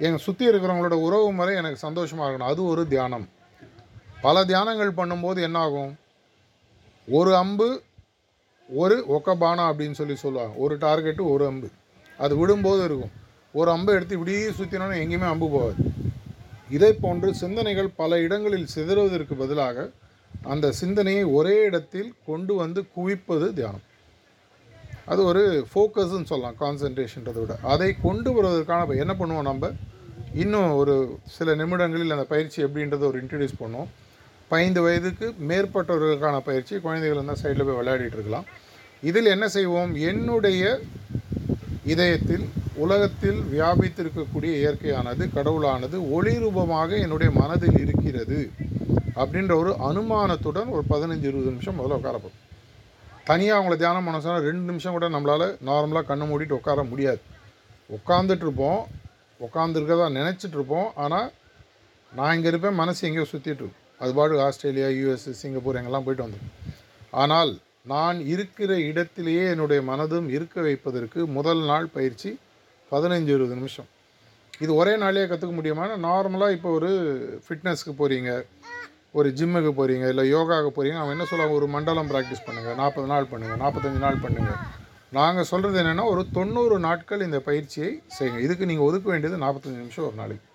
[0.00, 3.26] எங்கள் சுற்றி இருக்கிறவங்களோட உறவு முறை எனக்கு சந்தோஷமாக இருக்கணும் அது ஒரு தியானம்.
[4.24, 5.92] பல தியானங்கள் பண்ணும்போது என்னாகும்?
[7.18, 7.68] ஒரு அம்பு
[8.68, 10.54] ஒரு ஒக்கபானா அப்படின்னு சொல்லி சொல்லுவாங்க.
[10.64, 11.68] ஒரு டார்கெட்டு ஒரு அம்பு.
[12.18, 13.14] அது விடும்போது இருக்கும்.
[13.52, 15.74] ஒரு அம்பை எடுத்து இப்படியே சுற்றினோன்னு எங்கேயுமே அம்பு போகாது.
[16.70, 19.90] இதை போன்று சிந்தனைகள் பல இடங்களில் சிதறுவதற்கு பதிலாக
[20.42, 23.82] அந்த சிந்தனையை ஒரே இடத்தில் கொண்டு வந்து குவிப்பது தியானம்.
[25.04, 27.58] அது ஒரு ஃபோக்கஸ்ன்னு சொல்லலாம் கான்சன்ட்ரேஷன்றதை விட.
[27.62, 29.70] அதை கொண்டு வருவதற்கான என்ன பண்ணுவோம் நம்ம?
[30.34, 33.90] இன்னும் ஒரு சில நிமிடங்களில் அந்த பயிற்சி எப்படின்றத ஒரு இன்ட்ரடியூஸ் பண்ணுவோம்.
[34.48, 38.44] பதினைந்து வயதுக்கு மேற்பட்டவர்களுக்கான பயிற்சி குழந்தைகள் இருந்தால் சைடில் போய் விளையாடிட்டு இருக்கலாம்.
[39.02, 39.94] இதில் என்ன செய்வோம்?
[39.94, 40.80] என்னுடைய
[41.84, 42.48] இதயத்தில்
[42.82, 48.38] உலகத்தில் வியாபித்திருக்கக்கூடிய இயற்கையானது கடவுளானது ஒளி ரூபமாக என்னுடைய மனதில் இருக்கிறது
[49.20, 52.38] அப்படின்ற ஒரு அனுமானத்துடன் ஒரு பதினஞ்சு இருபது நிமிஷம் முதல்ல உட்காரப்படும்
[53.30, 57.20] தனியாக அவங்கள தியானம் பண்ண சொன்னால் ரெண்டு நிமிஷம் கூட நம்மளால் நார்மலாக கண்ணு மூடிட்டு உட்கார முடியாது.
[57.96, 58.80] உட்காந்துட்டு இருப்போம்
[59.46, 61.28] உட்காந்துருக்கதா நினச்சிட்டு இருப்போம் ஆனால்
[62.12, 66.52] நான் இங்கே இருப்பேன் மனசு எங்கேயோ சுற்றிட்டு இருக்கும் அது பாடு ஆஸ்திரேலியா யூஎஸ் சிங்கப்பூர் எங்கெல்லாம் போயிட்டு வந்துடும்.
[67.22, 67.52] ஆனால்
[67.92, 72.30] நான் இருக்கிற இடத்திலேயே என்னுடைய மனதும் இருக்க வைப்பதற்கு முதல் நாள் பயிற்சி
[72.92, 73.88] பதினஞ்சு இருபது நிமிஷம்.
[74.64, 76.90] இது ஒரே நாளையே கற்றுக்க முடியுமானா நார்மலாக இப்போ ஒரு
[77.44, 78.30] ஃபிட்னஸ்க்கு போகிறீங்க
[79.18, 81.56] ஒரு ஜிம்முக்கு போகிறீங்க இல்லை யோகாவுக்கு போகிறீங்க அவன் என்ன சொல்லுவாங்க?
[81.60, 84.60] ஒரு மண்டலம் ப்ராக்டிஸ் பண்ணுங்கள் நாற்பது நாள் பண்ணுங்கள் நாற்பத்தஞ்சு நாள் பண்ணுங்கள்
[85.18, 88.40] நாங்கள் சொல்கிறது என்னென்னா ஒரு தொண்ணூறு நாட்கள் இந்த பயிற்சியை செய்யுங்க.
[88.46, 90.46] இதுக்கு நீங்கள் ஒதுக்க வேண்டியது நாற்பத்தஞ்சு நிமிஷம் ஒரு நாளைக்கு.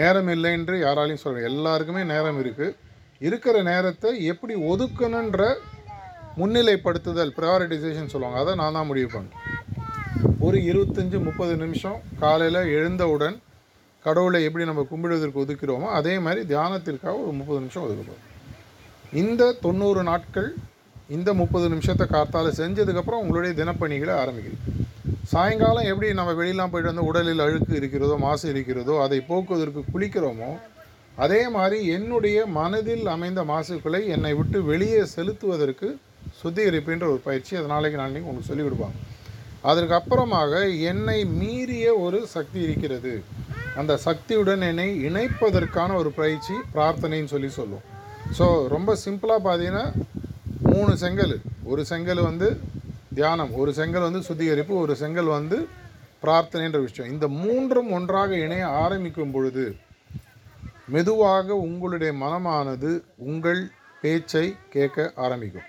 [0.00, 2.76] நேரம் இல்லை என்று யாராலையும் சொல்கிறேன் எல்லாருக்குமே நேரம் இருக்குது
[3.28, 5.42] இருக்கிற நேரத்தை எப்படி ஒதுக்கணுன்ற
[6.40, 8.38] முன்னிலைப்படுத்துதல் ப்ரையாரிட்டைசேஷன் சொல்லுவாங்க.
[8.44, 9.36] அதை நான் தான் முடிவு பண்ணேன்
[10.42, 13.36] ஒரு இருபத்தஞ்சி முப்பது நிமிஷம் காலையில் எழுந்தவுடன்
[14.04, 18.28] கடவுளை எப்படி நம்ம கும்பிடுவதற்கு ஒதுக்கிறோமோ அதே மாதிரி தியானத்திற்காக ஒரு முப்பது நிமிஷம் ஒதுக்கப்படும்
[19.12, 20.48] இந்த தொண்ணூறு நாட்கள்
[21.08, 24.58] இந்த முப்பது நிமிஷத்தை காத்தால் செஞ்சதுக்கப்புறம் உங்களுடைய தினப்பணிகளை ஆரம்பிக்குது.
[25.28, 30.50] சாயங்காலம் எப்படி நம்ம வெளியெலாம் போயிட்டு வந்து உடலில் அழுக்கு இருக்கிறதோ மாசு இருக்கிறதோ அதை போக்குவதற்கு குளிக்கிறோமோ
[31.16, 35.88] அதே மாதிரி என்னுடைய மனதில் அமைந்த மாசுக்களை என்னை விட்டு வெளியே செலுத்துவதற்கு
[36.40, 38.98] சுத்திகரிப்புன்ற ஒரு பயிற்சி அது நாளைக்கு நாளைக்கு உங்களுக்கு சொல்லிக் கொடுப்பாங்க
[39.70, 40.52] அதற்கு அப்புறமாக
[40.90, 43.12] என்னை மீறிய ஒரு சக்தி இருக்கிறது.
[43.80, 47.86] அந்த சக்தியுடன் என்னை இணைப்பதற்கான ஒரு பயிற்சி பிரார்த்தனைன்னு சொல்லி சொல்லுவோம்.
[48.38, 49.86] ஸோ ரொம்ப சிம்பிளாக பார்த்தீங்கன்னா
[50.72, 51.36] மூணு செங்கல்.
[51.72, 52.48] ஒரு செங்கல் வந்து
[53.18, 55.56] தியானம் ஒரு செங்கல் வந்து சுத்திகரிப்பு ஒரு செங்கல் வந்து
[56.24, 57.12] பிரார்த்தனைன்ற விஷயம்.
[57.14, 59.64] இந்த மூன்றும் ஒன்றாக இணைய ஆரம்பிக்கும் பொழுது
[60.94, 62.90] மெதுவாக உங்களுடைய மனமானது
[63.30, 63.60] உங்கள்
[64.02, 65.68] பேச்சை கேட்க ஆரம்பிக்கும்.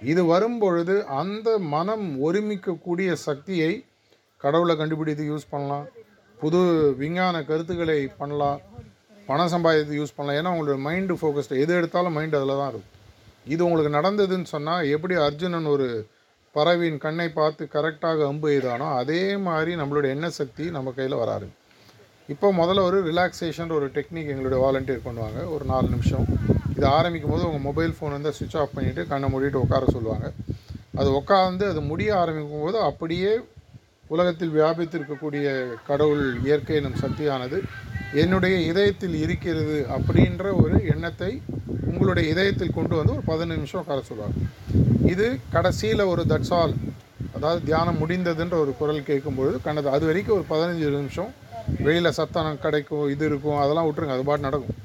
[0.00, 3.84] இது வரும்பொழுது அந்த மனம் ஒருமிக்கக்கூடிய சக்தியை
[4.44, 5.86] கடவுளை கண்டுபிடித்து யூஸ் பண்ணலாம்.
[6.40, 6.58] புது
[6.98, 8.60] விஞ்ஞான கருத்துக்களை பண்ணலாம்.
[9.28, 10.38] பணம் சம்பாதித்து யூஸ் பண்ணலாம்.
[10.40, 12.92] ஏன்னா உங்களோட மைண்டு ஃபோக்கஸ்டு எது எடுத்தாலும் மைண்டு அதில் தான் இருக்கும்.
[13.54, 15.88] இது உங்களுக்கு நடந்ததுன்னு சொன்னால் எப்படி அர்ஜுனன் ஒரு
[16.54, 21.46] பறவையின் கண்ணை பார்த்து கரெக்டாக அம்பு எய்தானோ அதே மாதிரி நம்மளுடைய எண்ண சக்தி நம்ம கையில் வராது.
[22.32, 26.24] இப்போ முதல்ல ஒரு ரிலாக்ஸேஷன் ஒரு டெக்னிக் எங்களுடைய வாலண்டியர் பண்ணுவாங்க ஒரு நாலு நிமிஷம்.
[26.76, 30.28] இது ஆரம்பிக்கும் போது உங்கள் மொபைல் ஃபோன் வந்து சுவிட்ச் ஆஃப் பண்ணிவிட்டு கண்ணை மூடிட்டு உட்கார சொல்லுவாங்க.
[31.00, 33.32] அது உட்காந்து அது முடிய ஆரம்பிக்கும் போது அப்படியே
[34.14, 35.46] உலகத்தில் வியாபித்திருக்கக்கூடிய
[35.90, 37.58] கடவுள் இயற்கை எனும் சக்தியானது
[38.22, 41.30] என்னுடைய இதயத்தில் இருக்கிறது அப்படின்ற ஒரு எண்ணத்தை
[41.92, 44.36] உங்களுடைய இதயத்தில் கொண்டு வந்து ஒரு பதினஞ்சு நிமிஷம் உட்கார சொல்லுவாங்க.
[45.14, 46.76] இது கடைசியில் ஒரு தட்ஸ் ஆல்
[47.36, 51.32] அதாவது தியானம் முடிந்ததுன்ற ஒரு குரல் கேட்கும்பொழுது கண்ணது அது வரைக்கும் ஒரு பதினஞ்சு நிமிஷம்
[51.84, 54.16] வெளியில் சத்தம் கிடைக்கும் இது இருக்கும் அதெல்லாம் விட்டுருங்க.
[54.16, 54.76] அது பாட்டு நடக்கும்.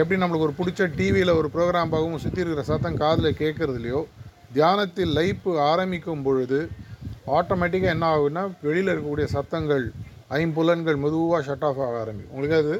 [0.00, 4.00] எப்படி நம்மளுக்கு ஒரு பிடிச்ச டிவியில் ஒரு ப்ரோக்ராம் பார்க்கவும் சுற்றி இருக்கிற சத்தம் காதில் கேட்குறதுலையோ
[4.56, 6.60] தியானத்தில் லைப்பு ஆரம்பிக்கும் பொழுது
[7.38, 9.84] ஆட்டோமேட்டிக்காக என்ன ஆகுதுன்னா வெளியில் இருக்கக்கூடிய சத்தங்கள்
[10.38, 12.34] ஐம்புலன்கள் மெதுவாக ஷட் ஆஃப் ஆக ஆரம்பிக்கும்.
[12.36, 12.74] உங்களுக்கு அது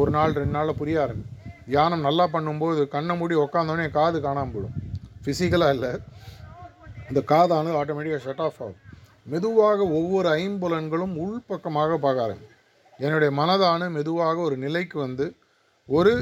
[0.00, 1.34] ஒரு நாள் ரெண்டு நாளில் புரிய ஆரம்பிக்கும்.
[1.70, 4.76] தியானம் நல்லா பண்ணும்போது கண்ணை மூடி உக்காந்தோடனே காது காணாமல் போயிடும்.
[5.22, 5.92] ஃபிசிக்கலாக இல்லை.
[7.10, 8.80] இந்த காதானது ஆட்டோமேட்டிக்காக ஷட் ஆஃப் ஆகும்.
[9.32, 12.52] மெதுவாக ஒவ்வொரு ஐம்புலன்களும் உள்பக்கமாக பார்க்க ஆரம்பிக்கும்.
[13.04, 15.26] என்னுடைய மனதான மெதுவாக ஒரு நிலைக்கு வந்து
[15.88, 16.12] ஒரு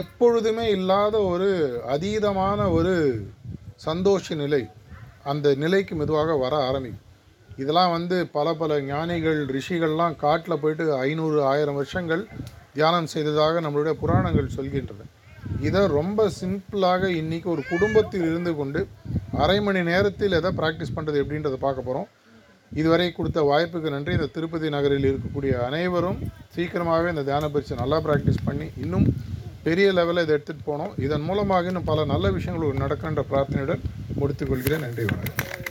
[0.00, 1.48] எப்பொழுதுமே இல்லாத ஒரு
[1.94, 2.94] அதீதமான ஒரு
[3.86, 4.62] சந்தோஷ நிலை
[5.32, 7.00] அந்த நிலைக்கு மெதுவாக வர ஆரம்பிக்கும்.
[7.62, 12.22] இதெல்லாம் வந்து பல பல ஞானிகள் ரிஷிகள்லாம் காட்டில் போயிட்டு ஐநூறு ஆயிரம் வருஷங்கள்
[12.76, 15.06] தியானம் செய்ததாக நம்மளுடைய புராணங்கள் சொல்கின்றன.
[15.66, 18.80] இதை ரொம்ப சிம்பிளாக இன்றைக்கி ஒரு குடும்பத்தில் இருந்து கொண்டு
[19.44, 22.08] அரை மணி நேரத்தில் எதை ப்ராக்டிஸ் பண்ணுறது எப்படின்றத பார்க்க போகிறோம்
[22.80, 24.12] இதுவரை கொடுத்த வாய்ப்புக்கு நன்றி.
[24.18, 26.20] இந்த திருப்பதி நகரில் இருக்கக்கூடிய அனைவரும்
[26.56, 29.06] சீக்கிரமாகவே இந்த தியான பயிற்சி நல்லா ப்ராக்டிஸ் பண்ணி இன்னும்
[29.66, 30.94] பெரிய லெவலில் இதை எடுத்துகிட்டு போனோம்.
[31.06, 33.84] இதன் மூலமாக இன்னும் பல நல்ல விஷயங்கள் நடக்கின்ற பிரார்த்தனையுடன்
[34.22, 35.63] முடித்துக்கொள்கிறேன் நன்றி வணக்கம்.